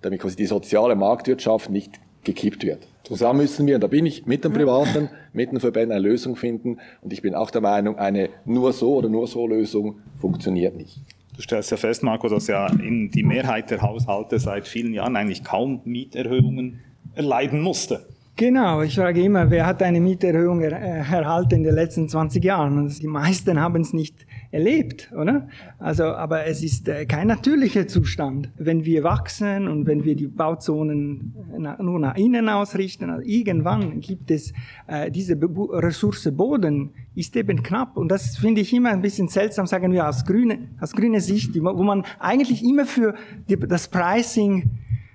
damit 0.00 0.20
quasi 0.20 0.36
die 0.36 0.46
soziale 0.46 0.94
Marktwirtschaft 0.94 1.70
nicht 1.70 1.98
gekippt 2.22 2.62
wird. 2.62 2.86
Zusammen 3.02 3.40
müssen 3.40 3.66
wir, 3.66 3.74
und 3.74 3.80
da 3.80 3.88
bin 3.88 4.06
ich 4.06 4.26
mit 4.26 4.44
den 4.44 4.52
Privaten, 4.52 5.08
mit 5.32 5.50
den 5.50 5.58
Verbänden 5.58 5.90
eine 5.90 6.08
Lösung 6.08 6.36
finden. 6.36 6.78
Und 7.00 7.12
ich 7.12 7.20
bin 7.20 7.34
auch 7.34 7.50
der 7.50 7.62
Meinung, 7.62 7.98
eine 7.98 8.28
nur 8.44 8.72
so 8.72 8.94
oder 8.94 9.08
nur 9.08 9.26
so 9.26 9.44
Lösung 9.48 9.96
funktioniert 10.20 10.76
nicht. 10.76 11.00
Du 11.34 11.42
stellst 11.42 11.72
ja 11.72 11.76
fest, 11.76 12.04
Marco, 12.04 12.28
dass 12.28 12.46
ja 12.46 12.68
in 12.68 13.10
die 13.10 13.24
Mehrheit 13.24 13.72
der 13.72 13.82
Haushalte 13.82 14.38
seit 14.38 14.68
vielen 14.68 14.94
Jahren 14.94 15.16
eigentlich 15.16 15.42
kaum 15.42 15.80
Mieterhöhungen 15.84 16.78
erleiden 17.16 17.60
musste. 17.60 18.06
Genau, 18.34 18.80
ich 18.80 18.94
frage 18.94 19.22
immer, 19.22 19.50
wer 19.50 19.66
hat 19.66 19.82
eine 19.82 20.00
Mieterhöhung 20.00 20.62
er, 20.62 20.72
äh, 20.72 20.98
erhalten 21.00 21.56
in 21.56 21.64
den 21.64 21.74
letzten 21.74 22.08
20 22.08 22.42
Jahren? 22.42 22.78
Und 22.78 23.02
die 23.02 23.06
meisten 23.06 23.60
haben 23.60 23.82
es 23.82 23.92
nicht 23.92 24.26
erlebt, 24.50 25.12
oder? 25.12 25.48
Also, 25.78 26.04
aber 26.04 26.46
es 26.46 26.62
ist 26.62 26.88
äh, 26.88 27.04
kein 27.04 27.26
natürlicher 27.26 27.86
Zustand. 27.86 28.50
Wenn 28.56 28.86
wir 28.86 29.04
wachsen 29.04 29.68
und 29.68 29.86
wenn 29.86 30.04
wir 30.04 30.16
die 30.16 30.28
Bauzonen 30.28 31.34
nur 31.78 31.98
nach 31.98 32.16
innen 32.16 32.48
ausrichten, 32.48 33.10
also 33.10 33.22
irgendwann 33.22 34.00
gibt 34.00 34.30
es 34.30 34.54
äh, 34.86 35.10
diese 35.10 35.38
Ressource 35.38 36.30
Boden 36.32 36.90
ist 37.14 37.36
eben 37.36 37.62
knapp 37.62 37.98
und 37.98 38.08
das 38.08 38.38
finde 38.38 38.62
ich 38.62 38.72
immer 38.72 38.90
ein 38.90 39.02
bisschen 39.02 39.28
seltsam, 39.28 39.66
sagen 39.66 39.92
wir 39.92 40.08
aus 40.08 40.24
grüne, 40.24 40.70
aus 40.80 40.92
grüner 40.92 41.20
Sicht, 41.20 41.54
wo 41.54 41.82
man 41.82 42.04
eigentlich 42.18 42.64
immer 42.64 42.86
für 42.86 43.14
das 43.46 43.88
Pricing, 43.88 44.70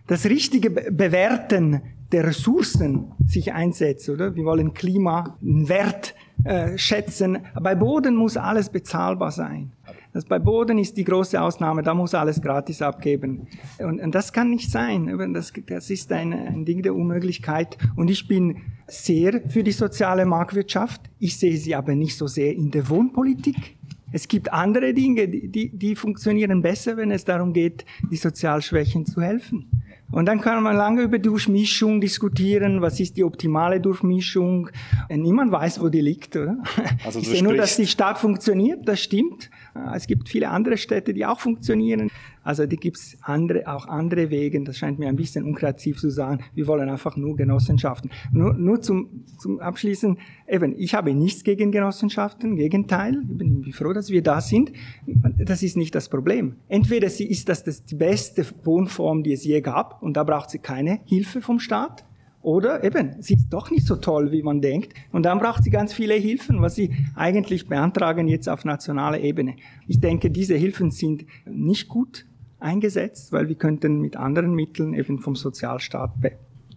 das 0.05 0.25
richtige 0.25 0.69
Bewerten 0.69 1.81
der 2.11 2.25
Ressourcen 2.25 3.11
sich 3.25 3.53
einsetzt, 3.53 4.09
oder? 4.09 4.35
Wir 4.35 4.45
wollen 4.45 4.73
Klima, 4.73 5.37
einen 5.41 5.67
Wert 5.67 6.15
äh, 6.43 6.77
schätzen. 6.77 7.39
Bei 7.61 7.75
Boden 7.75 8.15
muss 8.15 8.37
alles 8.37 8.69
bezahlbar 8.69 9.31
sein. 9.31 9.71
Das 10.13 10.25
bei 10.25 10.39
Boden 10.39 10.77
ist 10.77 10.97
die 10.97 11.03
große 11.03 11.39
Ausnahme, 11.39 11.83
da 11.83 11.93
muss 11.93 12.13
alles 12.13 12.41
gratis 12.41 12.81
abgeben. 12.81 13.47
Und, 13.79 13.99
und 13.99 14.15
das 14.15 14.31
kann 14.31 14.49
nicht 14.49 14.71
sein. 14.71 15.05
Das, 15.33 15.51
das 15.67 15.89
ist 15.89 16.11
ein, 16.11 16.33
ein 16.33 16.65
Ding 16.65 16.81
der 16.81 16.95
Unmöglichkeit. 16.95 17.77
Und 17.95 18.09
ich 18.09 18.27
bin 18.27 18.57
sehr 18.87 19.41
für 19.47 19.63
die 19.63 19.71
soziale 19.71 20.25
Marktwirtschaft. 20.25 21.01
Ich 21.19 21.37
sehe 21.37 21.57
sie 21.57 21.75
aber 21.75 21.95
nicht 21.95 22.17
so 22.17 22.27
sehr 22.27 22.55
in 22.55 22.71
der 22.71 22.89
Wohnpolitik. 22.89 23.77
Es 24.11 24.27
gibt 24.27 24.53
andere 24.53 24.93
Dinge, 24.93 25.27
die, 25.27 25.69
die 25.77 25.95
funktionieren 25.95 26.61
besser, 26.61 26.95
wenn 26.95 27.11
es 27.11 27.25
darum 27.25 27.51
geht, 27.51 27.85
die 28.09 28.15
Sozialschwächen 28.15 29.05
zu 29.05 29.21
helfen. 29.21 29.69
Und 30.09 30.25
dann 30.25 30.39
kann 30.39 30.63
man 30.63 30.75
lange 30.75 31.01
über 31.01 31.19
Durchmischung 31.19 31.99
diskutieren. 31.99 32.81
Was 32.81 32.99
ist 32.99 33.17
die 33.17 33.23
optimale 33.23 33.81
Durchmischung? 33.81 34.69
Niemand 35.09 35.51
weiß, 35.51 35.81
wo 35.81 35.89
die 35.89 36.01
liegt, 36.01 36.35
oder? 36.35 36.57
Also 37.05 37.19
ich 37.19 37.27
sehe 37.27 37.43
nur, 37.43 37.55
dass 37.55 37.75
die 37.75 37.87
Stadt 37.87 38.17
funktioniert, 38.17 38.87
das 38.87 39.01
stimmt. 39.01 39.49
Es 39.95 40.07
gibt 40.07 40.29
viele 40.29 40.49
andere 40.49 40.77
Städte, 40.77 41.13
die 41.13 41.25
auch 41.25 41.39
funktionieren. 41.39 42.09
Also 42.43 42.65
da 42.65 42.75
gibt's 42.75 43.17
andere, 43.21 43.67
auch 43.67 43.87
andere 43.87 44.29
Wege. 44.29 44.63
Das 44.63 44.77
scheint 44.77 44.99
mir 44.99 45.09
ein 45.09 45.15
bisschen 45.15 45.43
unkreativ 45.43 45.99
zu 45.99 46.09
sagen. 46.09 46.43
Wir 46.53 46.67
wollen 46.67 46.89
einfach 46.89 47.17
nur 47.17 47.35
Genossenschaften. 47.35 48.09
Nur, 48.31 48.53
nur 48.53 48.81
zum, 48.81 49.25
zum 49.37 49.59
Abschließen. 49.59 50.17
Eben, 50.47 50.73
ich 50.77 50.93
habe 50.93 51.13
nichts 51.13 51.43
gegen 51.43 51.71
Genossenschaften. 51.71 52.55
Gegenteil. 52.55 53.21
Ich 53.29 53.37
bin 53.37 53.73
froh, 53.73 53.93
dass 53.93 54.09
wir 54.09 54.23
da 54.23 54.39
sind. 54.41 54.71
Das 55.05 55.61
ist 55.63 55.75
nicht 55.75 55.93
das 55.93 56.09
Problem. 56.09 56.55
Entweder 56.69 57.09
sie 57.09 57.25
ist 57.25 57.49
das, 57.49 57.63
das 57.63 57.83
die 57.83 57.95
beste 57.95 58.45
Wohnform, 58.63 59.23
die 59.23 59.33
es 59.33 59.43
je 59.43 59.61
gab. 59.61 60.01
Und 60.01 60.15
da 60.15 60.23
braucht 60.23 60.49
sie 60.49 60.59
keine 60.59 60.99
Hilfe 61.05 61.41
vom 61.41 61.59
Staat. 61.59 62.05
Oder 62.47 62.81
eben, 62.81 63.21
sie 63.21 63.33
ist 63.33 63.49
doch 63.49 63.71
nicht 63.71 63.85
so 63.85 63.97
toll, 63.97 64.31
wie 64.31 64.41
man 64.41 64.61
denkt. 64.61 64.93
Und 65.11 65.23
dann 65.23 65.37
braucht 65.37 65.65
sie 65.65 65.69
ganz 65.69 65.91
viele 65.91 66.13
Hilfen, 66.13 66.61
was 66.61 66.75
sie 66.75 66.95
eigentlich 67.13 67.67
beantragen 67.67 68.29
jetzt 68.29 68.47
auf 68.47 68.63
nationaler 68.63 69.19
Ebene. 69.19 69.57
Ich 69.85 69.99
denke, 69.99 70.31
diese 70.31 70.55
Hilfen 70.55 70.89
sind 70.89 71.25
nicht 71.45 71.89
gut 71.89 72.25
eingesetzt, 72.61 73.33
weil 73.33 73.49
wir 73.49 73.55
könnten 73.55 73.99
mit 73.99 74.15
anderen 74.15 74.53
Mitteln 74.53 74.93
eben 74.93 75.19
vom 75.19 75.35
Sozialstaat 75.35 76.11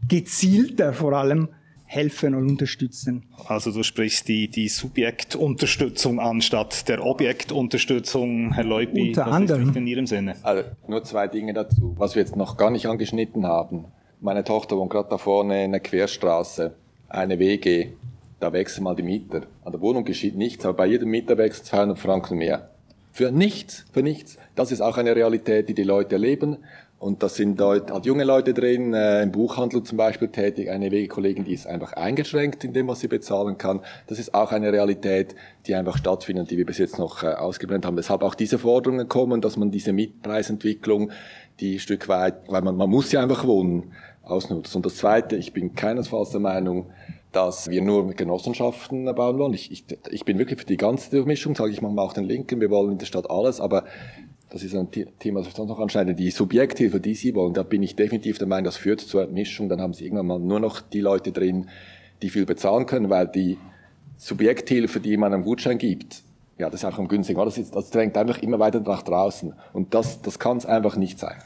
gezielter 0.09 0.93
vor 0.93 1.13
allem 1.13 1.51
helfen 1.85 2.35
und 2.35 2.51
unterstützen. 2.51 3.27
Also 3.47 3.71
du 3.71 3.85
sprichst 3.85 4.27
die, 4.27 4.49
die 4.49 4.69
Subjektunterstützung 4.69 6.19
anstatt 6.19 6.89
der 6.89 7.07
Objektunterstützung, 7.07 8.55
Herr 8.55 8.65
Leupi. 8.65 9.11
Unter 9.11 9.29
anderem. 9.29 9.73
in 9.77 9.87
Ihrem 9.87 10.09
Sinne. 10.09 10.35
Also 10.43 10.65
nur 10.89 11.05
zwei 11.05 11.29
Dinge 11.29 11.53
dazu. 11.53 11.95
Was 11.97 12.17
wir 12.17 12.23
jetzt 12.23 12.35
noch 12.35 12.57
gar 12.57 12.73
nicht 12.73 12.87
angeschnitten 12.87 13.47
haben. 13.47 13.85
Meine 14.23 14.45
Tochter 14.45 14.77
wohnt 14.77 14.91
gerade 14.91 15.09
da 15.09 15.17
vorne 15.17 15.65
in 15.65 15.71
der 15.71 15.81
Querstraße, 15.81 16.75
eine 17.09 17.39
WG. 17.39 17.93
Da 18.39 18.53
wechseln 18.53 18.85
mal 18.85 18.95
die 18.95 19.03
Mieter. 19.03 19.43
An 19.65 19.73
der 19.73 19.81
Wohnung 19.81 20.05
geschieht 20.05 20.37
nichts, 20.37 20.67
aber 20.67 20.77
bei 20.77 20.87
jedem 20.87 21.09
Mieter 21.09 21.39
wächst 21.39 21.65
200 21.67 21.99
Franken 21.99 22.37
mehr. 22.37 22.69
Für 23.13 23.33
nichts, 23.33 23.87
für 23.93 24.03
nichts. 24.03 24.37
Das 24.57 24.73
ist 24.73 24.83
auch 24.83 24.99
eine 24.99 25.17
Realität, 25.17 25.71
die 25.71 25.75
die 25.75 25.85
Leute 25.85 26.17
erleben. 26.17 26.59
Und 26.99 27.23
das 27.23 27.37
sind 27.37 27.59
dort 27.59 27.91
halt 27.91 28.05
junge 28.05 28.25
Leute 28.25 28.53
drin, 28.53 28.93
äh, 28.93 29.23
im 29.23 29.33
Buchhandel 29.33 29.83
zum 29.85 29.97
Beispiel 29.97 30.29
tätig, 30.29 30.71
eine 30.71 30.91
Wegekollegin, 30.91 31.45
die 31.45 31.55
ist 31.55 31.67
einfach 31.67 31.95
eingeschränkt 31.95 32.63
in 32.63 32.75
dem, 32.75 32.89
was 32.89 33.01
sie 33.01 33.09
bezahlen 33.09 33.57
kann. 33.57 33.81
Das 34.07 34.19
ist 34.19 34.35
auch 34.35 34.53
eine 34.53 34.71
Realität, 34.71 35.35
die 35.67 35.75
einfach 35.75 35.97
stattfindet, 35.97 36.51
die 36.51 36.59
wir 36.59 36.67
bis 36.67 36.77
jetzt 36.77 36.99
noch 36.99 37.23
äh, 37.23 37.29
ausgeblendet 37.29 37.87
haben. 37.87 37.97
Deshalb 37.97 38.23
auch 38.23 38.35
diese 38.35 38.59
Forderungen 38.59 39.09
kommen, 39.09 39.41
dass 39.41 39.57
man 39.57 39.71
diese 39.71 39.95
Mietpreisentwicklung, 39.95 41.11
die 41.61 41.79
Stück 41.79 42.09
weit, 42.09 42.49
weil 42.49 42.63
man, 42.63 42.77
man 42.77 42.91
muss 42.91 43.13
ja 43.13 43.23
einfach 43.23 43.47
wohnen, 43.47 43.93
ausnutzt. 44.23 44.75
Und 44.77 44.87
das 44.87 44.97
Zweite, 44.97 45.37
ich 45.37 45.53
bin 45.53 45.75
keinesfalls 45.75 46.31
der 46.31 46.41
Meinung, 46.41 46.87
dass 47.33 47.71
wir 47.71 47.83
nur 47.83 48.13
Genossenschaften 48.13 49.05
bauen 49.15 49.39
wollen. 49.39 49.55
Ich, 49.55 49.71
ich, 49.71 49.85
ich 50.11 50.25
bin 50.25 50.39
wirklich 50.39 50.59
für 50.59 50.67
die 50.67 50.77
ganze 50.77 51.11
Durchmischung, 51.11 51.55
sage 51.55 51.71
ich 51.71 51.83
manchmal 51.83 52.07
auch 52.07 52.13
den 52.13 52.25
Linken, 52.25 52.61
wir 52.61 52.71
wollen 52.71 52.93
in 52.93 52.99
der 52.99 53.07
Stadt 53.07 53.31
alles, 53.31 53.61
aber 53.61 53.85
das 54.51 54.65
ist 54.65 54.75
ein 54.75 54.89
Thema, 54.91 55.41
das 55.41 55.49
ich 55.49 55.55
sonst 55.55 55.69
noch 55.69 55.79
anschneide, 55.79 56.15
die 56.15 56.31
Subjekthilfe, 56.31 56.99
die 56.99 57.15
Sie 57.15 57.35
wollen, 57.37 57.55
da 57.55 57.63
bin 57.63 57.85
ich 57.85 57.95
definitiv 57.95 58.39
der 58.39 58.49
Meinung, 58.49 58.65
das 58.65 58.77
führt 58.77 59.01
zur 59.01 59.27
Mischung, 59.29 59.69
dann 59.69 59.81
haben 59.81 59.95
Sie 59.95 60.05
irgendwann 60.05 60.27
mal 60.27 60.39
nur 60.41 60.59
noch 60.59 60.81
die 60.81 61.01
Leute 61.01 61.31
drin, 61.31 61.69
die 62.21 62.31
viel 62.31 62.47
bezahlen 62.47 62.87
können, 62.87 63.11
weil 63.11 63.29
die 63.29 63.59
Subjekthilfe, 64.17 64.99
die 64.99 65.17
man 65.17 65.33
am 65.33 65.45
Gutschein 65.45 65.79
gibt, 65.79 66.25
ja, 66.61 66.71
das 66.71 66.83
ist 66.83 66.85
auch 66.85 66.99
am 66.99 67.09
günstigen, 67.09 67.45
das, 67.45 67.59
ist, 67.59 67.75
das 67.75 67.91
drängt 67.91 68.17
einfach 68.17 68.39
immer 68.39 68.59
weiter 68.59 68.81
nach 68.81 69.03
draußen 69.03 69.55
und 69.73 69.95
das, 69.95 70.23
das 70.23 70.39
kann 70.39 70.59
es 70.59 70.67
einfach 70.67 70.97
nicht 70.97 71.19
sein 71.19 71.37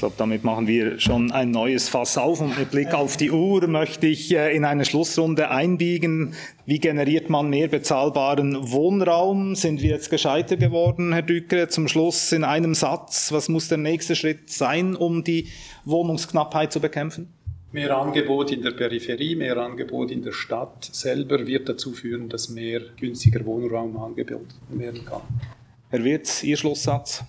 glaube, 0.00 0.14
damit 0.16 0.44
machen 0.44 0.66
wir 0.66 0.98
schon 0.98 1.30
ein 1.30 1.50
neues 1.50 1.90
Fass 1.90 2.16
auf 2.16 2.40
und 2.40 2.58
mit 2.58 2.70
Blick 2.70 2.94
auf 2.94 3.18
die 3.18 3.30
Uhr 3.30 3.66
möchte 3.68 4.06
ich 4.06 4.34
äh, 4.34 4.56
in 4.56 4.64
eine 4.64 4.86
Schlussrunde 4.86 5.50
einbiegen. 5.50 6.34
Wie 6.64 6.78
generiert 6.78 7.28
man 7.28 7.50
mehr 7.50 7.68
bezahlbaren 7.68 8.72
Wohnraum? 8.72 9.54
Sind 9.54 9.82
wir 9.82 9.90
jetzt 9.90 10.08
gescheiter 10.08 10.56
geworden, 10.56 11.12
Herr 11.12 11.22
Dückere? 11.22 11.68
Zum 11.68 11.86
Schluss 11.86 12.32
in 12.32 12.44
einem 12.44 12.74
Satz, 12.74 13.30
was 13.30 13.50
muss 13.50 13.68
der 13.68 13.78
nächste 13.78 14.16
Schritt 14.16 14.50
sein, 14.50 14.96
um 14.96 15.22
die 15.22 15.48
Wohnungsknappheit 15.84 16.72
zu 16.72 16.80
bekämpfen? 16.80 17.34
Mehr 17.72 17.96
Angebot 17.96 18.50
in 18.50 18.62
der 18.62 18.72
Peripherie, 18.72 19.36
mehr 19.36 19.56
Angebot 19.56 20.10
in 20.10 20.24
der 20.24 20.32
Stadt 20.32 20.88
selber 20.90 21.46
wird 21.46 21.68
dazu 21.68 21.92
führen, 21.92 22.28
dass 22.28 22.48
mehr 22.48 22.80
günstiger 22.98 23.46
Wohnraum 23.46 23.96
angeboten 23.96 24.48
werden 24.70 25.04
kann. 25.04 25.22
Herr 25.90 26.02
Wirz, 26.02 26.42
Ihr 26.42 26.56
Schlusssatz? 26.56 27.22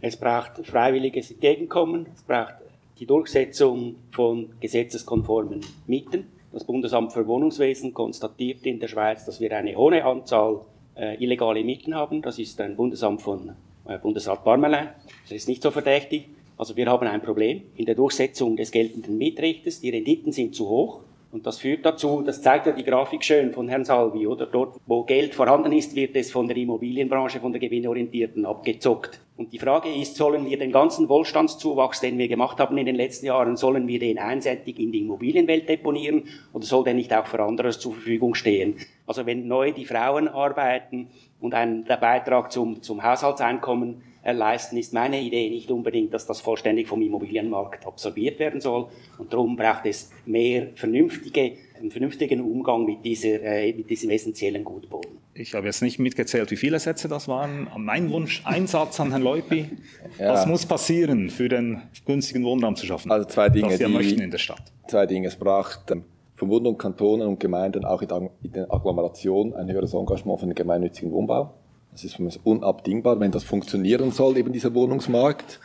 Es 0.00 0.16
braucht 0.16 0.66
freiwilliges 0.66 1.30
Entgegenkommen, 1.30 2.06
es 2.12 2.22
braucht 2.24 2.54
die 2.98 3.06
Durchsetzung 3.06 3.94
von 4.10 4.50
gesetzeskonformen 4.58 5.60
Mieten. 5.86 6.26
Das 6.52 6.64
Bundesamt 6.64 7.12
für 7.12 7.28
Wohnungswesen 7.28 7.94
konstatiert 7.94 8.66
in 8.66 8.80
der 8.80 8.88
Schweiz, 8.88 9.24
dass 9.24 9.40
wir 9.40 9.56
eine 9.56 9.76
hohe 9.76 10.04
Anzahl 10.04 10.62
äh, 10.96 11.22
illegale 11.22 11.62
Mieten 11.62 11.94
haben. 11.94 12.20
Das 12.20 12.40
ist 12.40 12.60
ein 12.60 12.74
Bundesamt 12.74 13.22
von 13.22 13.52
äh, 13.86 13.98
Bundesrat 13.98 14.42
Parmelin. 14.42 14.88
Das 15.22 15.32
ist 15.32 15.46
nicht 15.46 15.62
so 15.62 15.70
verdächtig. 15.70 16.28
Also 16.56 16.76
wir 16.76 16.86
haben 16.86 17.06
ein 17.06 17.22
Problem 17.22 17.62
in 17.76 17.86
der 17.86 17.94
Durchsetzung 17.94 18.56
des 18.56 18.70
geltenden 18.70 19.18
Mietrechts. 19.18 19.80
Die 19.80 19.90
Renditen 19.90 20.32
sind 20.32 20.54
zu 20.54 20.68
hoch. 20.68 21.00
Und 21.34 21.46
das 21.46 21.58
führt 21.58 21.84
dazu, 21.84 22.22
das 22.24 22.42
zeigt 22.42 22.66
ja 22.66 22.72
die 22.72 22.84
Grafik 22.84 23.24
schön 23.24 23.50
von 23.50 23.66
Herrn 23.68 23.84
Salvi, 23.84 24.24
oder? 24.24 24.46
Dort, 24.46 24.76
wo 24.86 25.02
Geld 25.02 25.34
vorhanden 25.34 25.72
ist, 25.72 25.96
wird 25.96 26.14
es 26.14 26.30
von 26.30 26.46
der 26.46 26.56
Immobilienbranche, 26.56 27.40
von 27.40 27.50
der 27.50 27.60
Gewinnorientierten 27.60 28.46
abgezockt. 28.46 29.18
Und 29.36 29.52
die 29.52 29.58
Frage 29.58 29.92
ist, 29.92 30.14
sollen 30.14 30.48
wir 30.48 30.56
den 30.60 30.70
ganzen 30.70 31.08
Wohlstandszuwachs, 31.08 32.00
den 32.00 32.18
wir 32.18 32.28
gemacht 32.28 32.60
haben 32.60 32.78
in 32.78 32.86
den 32.86 32.94
letzten 32.94 33.26
Jahren, 33.26 33.56
sollen 33.56 33.88
wir 33.88 33.98
den 33.98 34.20
einseitig 34.20 34.78
in 34.78 34.92
die 34.92 35.00
Immobilienwelt 35.00 35.68
deponieren 35.68 36.22
oder 36.52 36.64
soll 36.64 36.84
der 36.84 36.94
nicht 36.94 37.12
auch 37.12 37.26
für 37.26 37.42
anderes 37.42 37.80
zur 37.80 37.94
Verfügung 37.94 38.36
stehen? 38.36 38.76
Also 39.04 39.26
wenn 39.26 39.48
neu 39.48 39.72
die 39.72 39.86
Frauen 39.86 40.28
arbeiten 40.28 41.08
und 41.44 41.52
ein, 41.52 41.84
der 41.84 41.98
Beitrag 41.98 42.50
zum, 42.50 42.80
zum 42.80 43.02
Haushaltseinkommen 43.02 44.02
leisten, 44.24 44.78
ist 44.78 44.94
meine 44.94 45.20
Idee 45.20 45.50
nicht 45.50 45.70
unbedingt, 45.70 46.14
dass 46.14 46.26
das 46.26 46.40
vollständig 46.40 46.88
vom 46.88 47.02
Immobilienmarkt 47.02 47.86
absorbiert 47.86 48.38
werden 48.38 48.62
soll. 48.62 48.86
Und 49.18 49.30
darum 49.30 49.54
braucht 49.54 49.84
es 49.84 50.10
mehr 50.24 50.68
vernünftige, 50.74 51.52
einen 51.78 51.90
vernünftigen 51.90 52.40
Umgang 52.40 52.86
mit, 52.86 53.04
dieser, 53.04 53.42
äh, 53.42 53.74
mit 53.74 53.90
diesem 53.90 54.08
essentiellen 54.08 54.64
Gutboden. 54.64 55.18
Ich 55.34 55.52
habe 55.52 55.66
jetzt 55.66 55.82
nicht 55.82 55.98
mitgezählt, 55.98 56.50
wie 56.50 56.56
viele 56.56 56.78
Sätze 56.78 57.08
das 57.08 57.28
waren. 57.28 57.68
Mein 57.76 58.10
Wunsch, 58.10 58.40
ein 58.46 58.66
Satz 58.66 58.98
an 59.00 59.10
Herrn 59.10 59.22
Leupi. 59.22 59.66
Ja. 60.16 60.32
Was 60.32 60.46
muss 60.46 60.64
passieren, 60.64 61.28
für 61.28 61.48
den 61.48 61.82
günstigen 62.06 62.44
Wohnraum 62.44 62.76
zu 62.76 62.86
schaffen? 62.86 63.10
Also 63.10 63.26
zwei 63.26 63.48
Dinge, 63.48 63.66
was 63.66 63.80
wir 63.80 63.88
die, 63.88 63.92
möchten 63.92 64.20
in 64.20 64.30
der 64.30 64.38
Stadt. 64.38 64.62
Zwei 64.86 65.06
Dinge. 65.06 65.26
Es 65.26 65.34
braucht 65.34 65.90
ähm, 65.90 66.04
vom 66.44 66.50
Bund 66.50 66.66
und 66.66 66.78
Kantonen 66.78 67.26
und 67.26 67.40
Gemeinden 67.40 67.84
auch 67.84 68.02
in 68.02 68.08
der 68.52 68.72
Agglomeration 68.72 69.54
ein 69.54 69.70
höheres 69.70 69.94
Engagement 69.94 70.40
für 70.40 70.46
den 70.46 70.54
gemeinnützigen 70.54 71.10
Wohnbau. 71.10 71.54
Das 71.92 72.04
ist 72.04 72.16
für 72.16 72.22
mich 72.22 72.38
unabdingbar, 72.44 73.18
wenn 73.20 73.30
das 73.30 73.44
funktionieren 73.44 74.10
soll, 74.10 74.36
eben 74.36 74.52
dieser 74.52 74.74
Wohnungsmarkt. 74.74 75.60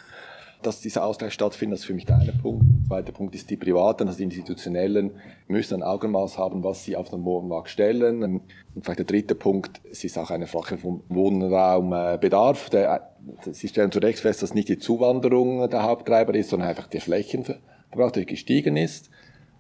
Dass 0.62 0.82
dieser 0.82 1.06
Ausgleich 1.06 1.34
stattfindet, 1.34 1.80
ist 1.80 1.86
für 1.86 1.94
mich 1.94 2.06
der 2.06 2.18
eine 2.18 2.34
Punkt. 2.34 2.63
Der 2.63 2.88
zweite 2.88 3.12
Punkt 3.13 3.34
ist, 3.34 3.50
die 3.50 3.56
Privaten, 3.56 4.08
also 4.08 4.18
die 4.18 4.26
Institutionellen, 4.26 5.12
müssen 5.48 5.76
ein 5.76 5.84
Augenmaß 5.84 6.38
haben, 6.38 6.63
was 6.63 6.84
sie 6.84 6.98
auf 6.98 7.10
den 7.10 7.24
Wohnmarkt 7.24 7.70
stellen. 7.70 8.24
Und 8.24 8.42
vielleicht 8.82 9.00
der 9.00 9.06
dritte 9.06 9.36
Punkt, 9.36 9.82
es 9.89 10.04
ist 10.04 10.18
auch 10.18 10.32
eine 10.32 10.48
Frage 10.48 10.78
vom 10.78 11.02
Wohnraumbedarf. 11.08 12.70
Der, 12.70 13.10
sie 13.52 13.70
stellen 13.70 13.92
zu 13.92 14.00
Recht 14.00 14.20
fest, 14.20 14.44
dass 14.44 14.54
nicht 14.54 14.68
die 14.68 14.78
Zuwanderung 14.78 15.70
der 15.70 15.84
Haupttreiber 15.84 16.36
ist, 16.36 16.50
sondern 16.50 16.70
einfach 16.70 16.88
der 16.88 17.02
Flächenverbrauch, 17.02 18.12
der 18.12 18.26
gestiegen 18.26 18.76
ist. 18.76 19.10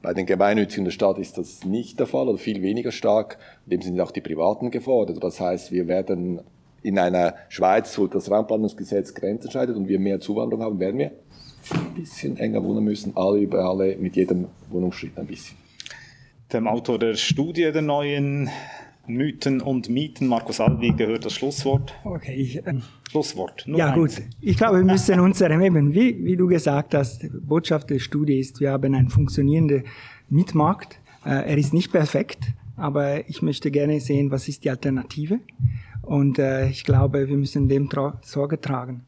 Bei 0.01 0.13
den 0.13 0.25
Gemeinnützigen 0.25 0.85
der 0.85 0.91
Stadt 0.91 1.17
ist 1.17 1.37
das 1.37 1.65
nicht 1.65 1.99
der 1.99 2.07
Fall 2.07 2.29
oder 2.29 2.37
viel 2.37 2.61
weniger 2.61 2.91
stark. 2.91 3.37
Dem 3.65 3.81
sind 3.81 3.99
auch 3.99 4.11
die 4.11 4.21
Privaten 4.21 4.71
gefordert. 4.71 5.21
Das 5.21 5.41
heißt, 5.41 5.71
wir 5.71 5.87
werden 5.87 6.41
in 6.81 6.97
einer 6.97 7.35
Schweiz, 7.49 7.97
wo 7.97 8.07
das 8.07 8.31
Raumplanungsgesetz 8.31 9.13
Grenzen 9.13 9.51
scheidet 9.51 9.75
und 9.75 9.89
wir 9.89 9.99
mehr 9.99 10.21
Zuwanderung 10.21 10.63
haben, 10.63 10.79
werden 10.79 10.99
wir 10.99 11.11
ein 11.71 11.93
bisschen 11.95 12.37
enger 12.37 12.63
wohnen 12.63 12.83
müssen, 12.83 13.11
alle 13.15 13.39
über 13.39 13.65
alle, 13.65 13.97
mit 13.97 14.15
jedem 14.15 14.47
Wohnungsschritt 14.69 15.17
ein 15.17 15.27
bisschen. 15.27 15.57
Dem 16.53 16.67
Autor 16.67 16.97
der 16.97 17.15
Studie 17.15 17.69
der 17.71 17.81
neuen 17.81 18.49
Mythen 19.09 19.61
und 19.61 19.89
Mieten. 19.89 20.27
Markus 20.27 20.57
Salvi 20.57 20.91
gehört 20.91 21.25
das 21.25 21.33
Schlusswort. 21.33 21.93
Okay, 22.03 22.33
ich, 22.33 22.65
äh, 22.65 22.75
Schlusswort. 23.09 23.65
ja 23.67 23.87
eins. 23.93 24.15
gut. 24.17 24.25
Ich 24.41 24.57
glaube, 24.57 24.77
wir 24.77 24.85
müssen 24.85 25.19
unserem 25.19 25.61
eben, 25.61 25.93
wie, 25.93 26.23
wie 26.23 26.37
du 26.37 26.47
gesagt 26.47 26.93
hast, 26.93 27.25
Botschaft 27.45 27.89
der 27.89 27.99
Studie 27.99 28.39
ist, 28.39 28.59
wir 28.59 28.71
haben 28.71 28.93
einen 28.93 29.09
funktionierenden 29.09 29.83
Mietmarkt. 30.29 30.99
Äh, 31.25 31.49
er 31.49 31.57
ist 31.57 31.73
nicht 31.73 31.91
perfekt, 31.91 32.53
aber 32.77 33.27
ich 33.27 33.41
möchte 33.41 33.71
gerne 33.71 33.99
sehen, 33.99 34.31
was 34.31 34.47
ist 34.47 34.63
die 34.63 34.69
Alternative. 34.69 35.39
Und 36.01 36.39
äh, 36.39 36.69
ich 36.69 36.83
glaube, 36.83 37.27
wir 37.27 37.37
müssen 37.37 37.67
dem 37.67 37.89
tra 37.89 38.19
Sorge 38.23 38.59
tragen. 38.59 39.05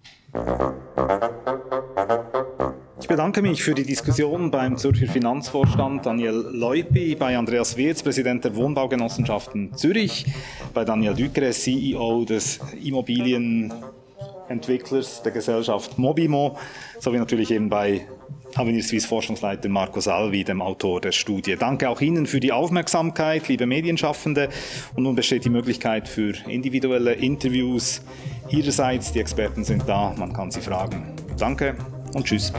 Ich 3.01 3.07
bedanke 3.07 3.41
mich 3.41 3.63
für 3.63 3.73
die 3.73 3.83
Diskussion 3.83 4.51
beim 4.51 4.77
Zürcher 4.77 5.07
Finanzvorstand 5.07 6.05
Daniel 6.05 6.45
Leupi, 6.51 7.15
bei 7.15 7.35
Andreas 7.35 7.75
Wirz, 7.75 8.03
Präsident 8.03 8.45
der 8.45 8.55
Wohnbaugenossenschaften 8.55 9.75
Zürich, 9.75 10.27
bei 10.71 10.85
Daniel 10.85 11.15
Dückere, 11.15 11.49
CEO 11.49 12.25
des 12.25 12.59
Immobilienentwicklers 12.83 15.23
der 15.23 15.31
Gesellschaft 15.31 15.97
Mobimo, 15.97 16.59
sowie 16.99 17.17
natürlich 17.17 17.49
eben 17.49 17.69
bei 17.69 18.05
Avenir 18.53 18.83
Suisse 18.83 19.07
Forschungsleiter 19.07 19.67
Marco 19.67 19.99
Salvi, 19.99 20.43
dem 20.43 20.61
Autor 20.61 21.01
der 21.01 21.11
Studie. 21.11 21.55
Danke 21.57 21.89
auch 21.89 22.01
Ihnen 22.01 22.27
für 22.27 22.39
die 22.39 22.51
Aufmerksamkeit, 22.51 23.47
liebe 23.47 23.65
Medienschaffende. 23.65 24.49
Und 24.95 25.01
nun 25.03 25.15
besteht 25.15 25.43
die 25.43 25.49
Möglichkeit 25.49 26.07
für 26.07 26.33
individuelle 26.47 27.13
Interviews 27.13 28.03
Ihrerseits. 28.49 29.11
Die 29.11 29.19
Experten 29.19 29.63
sind 29.63 29.87
da, 29.87 30.13
man 30.17 30.33
kann 30.33 30.51
sie 30.51 30.61
fragen. 30.61 31.15
Danke 31.37 31.75
und 32.13 32.25
tschüss. 32.25 32.51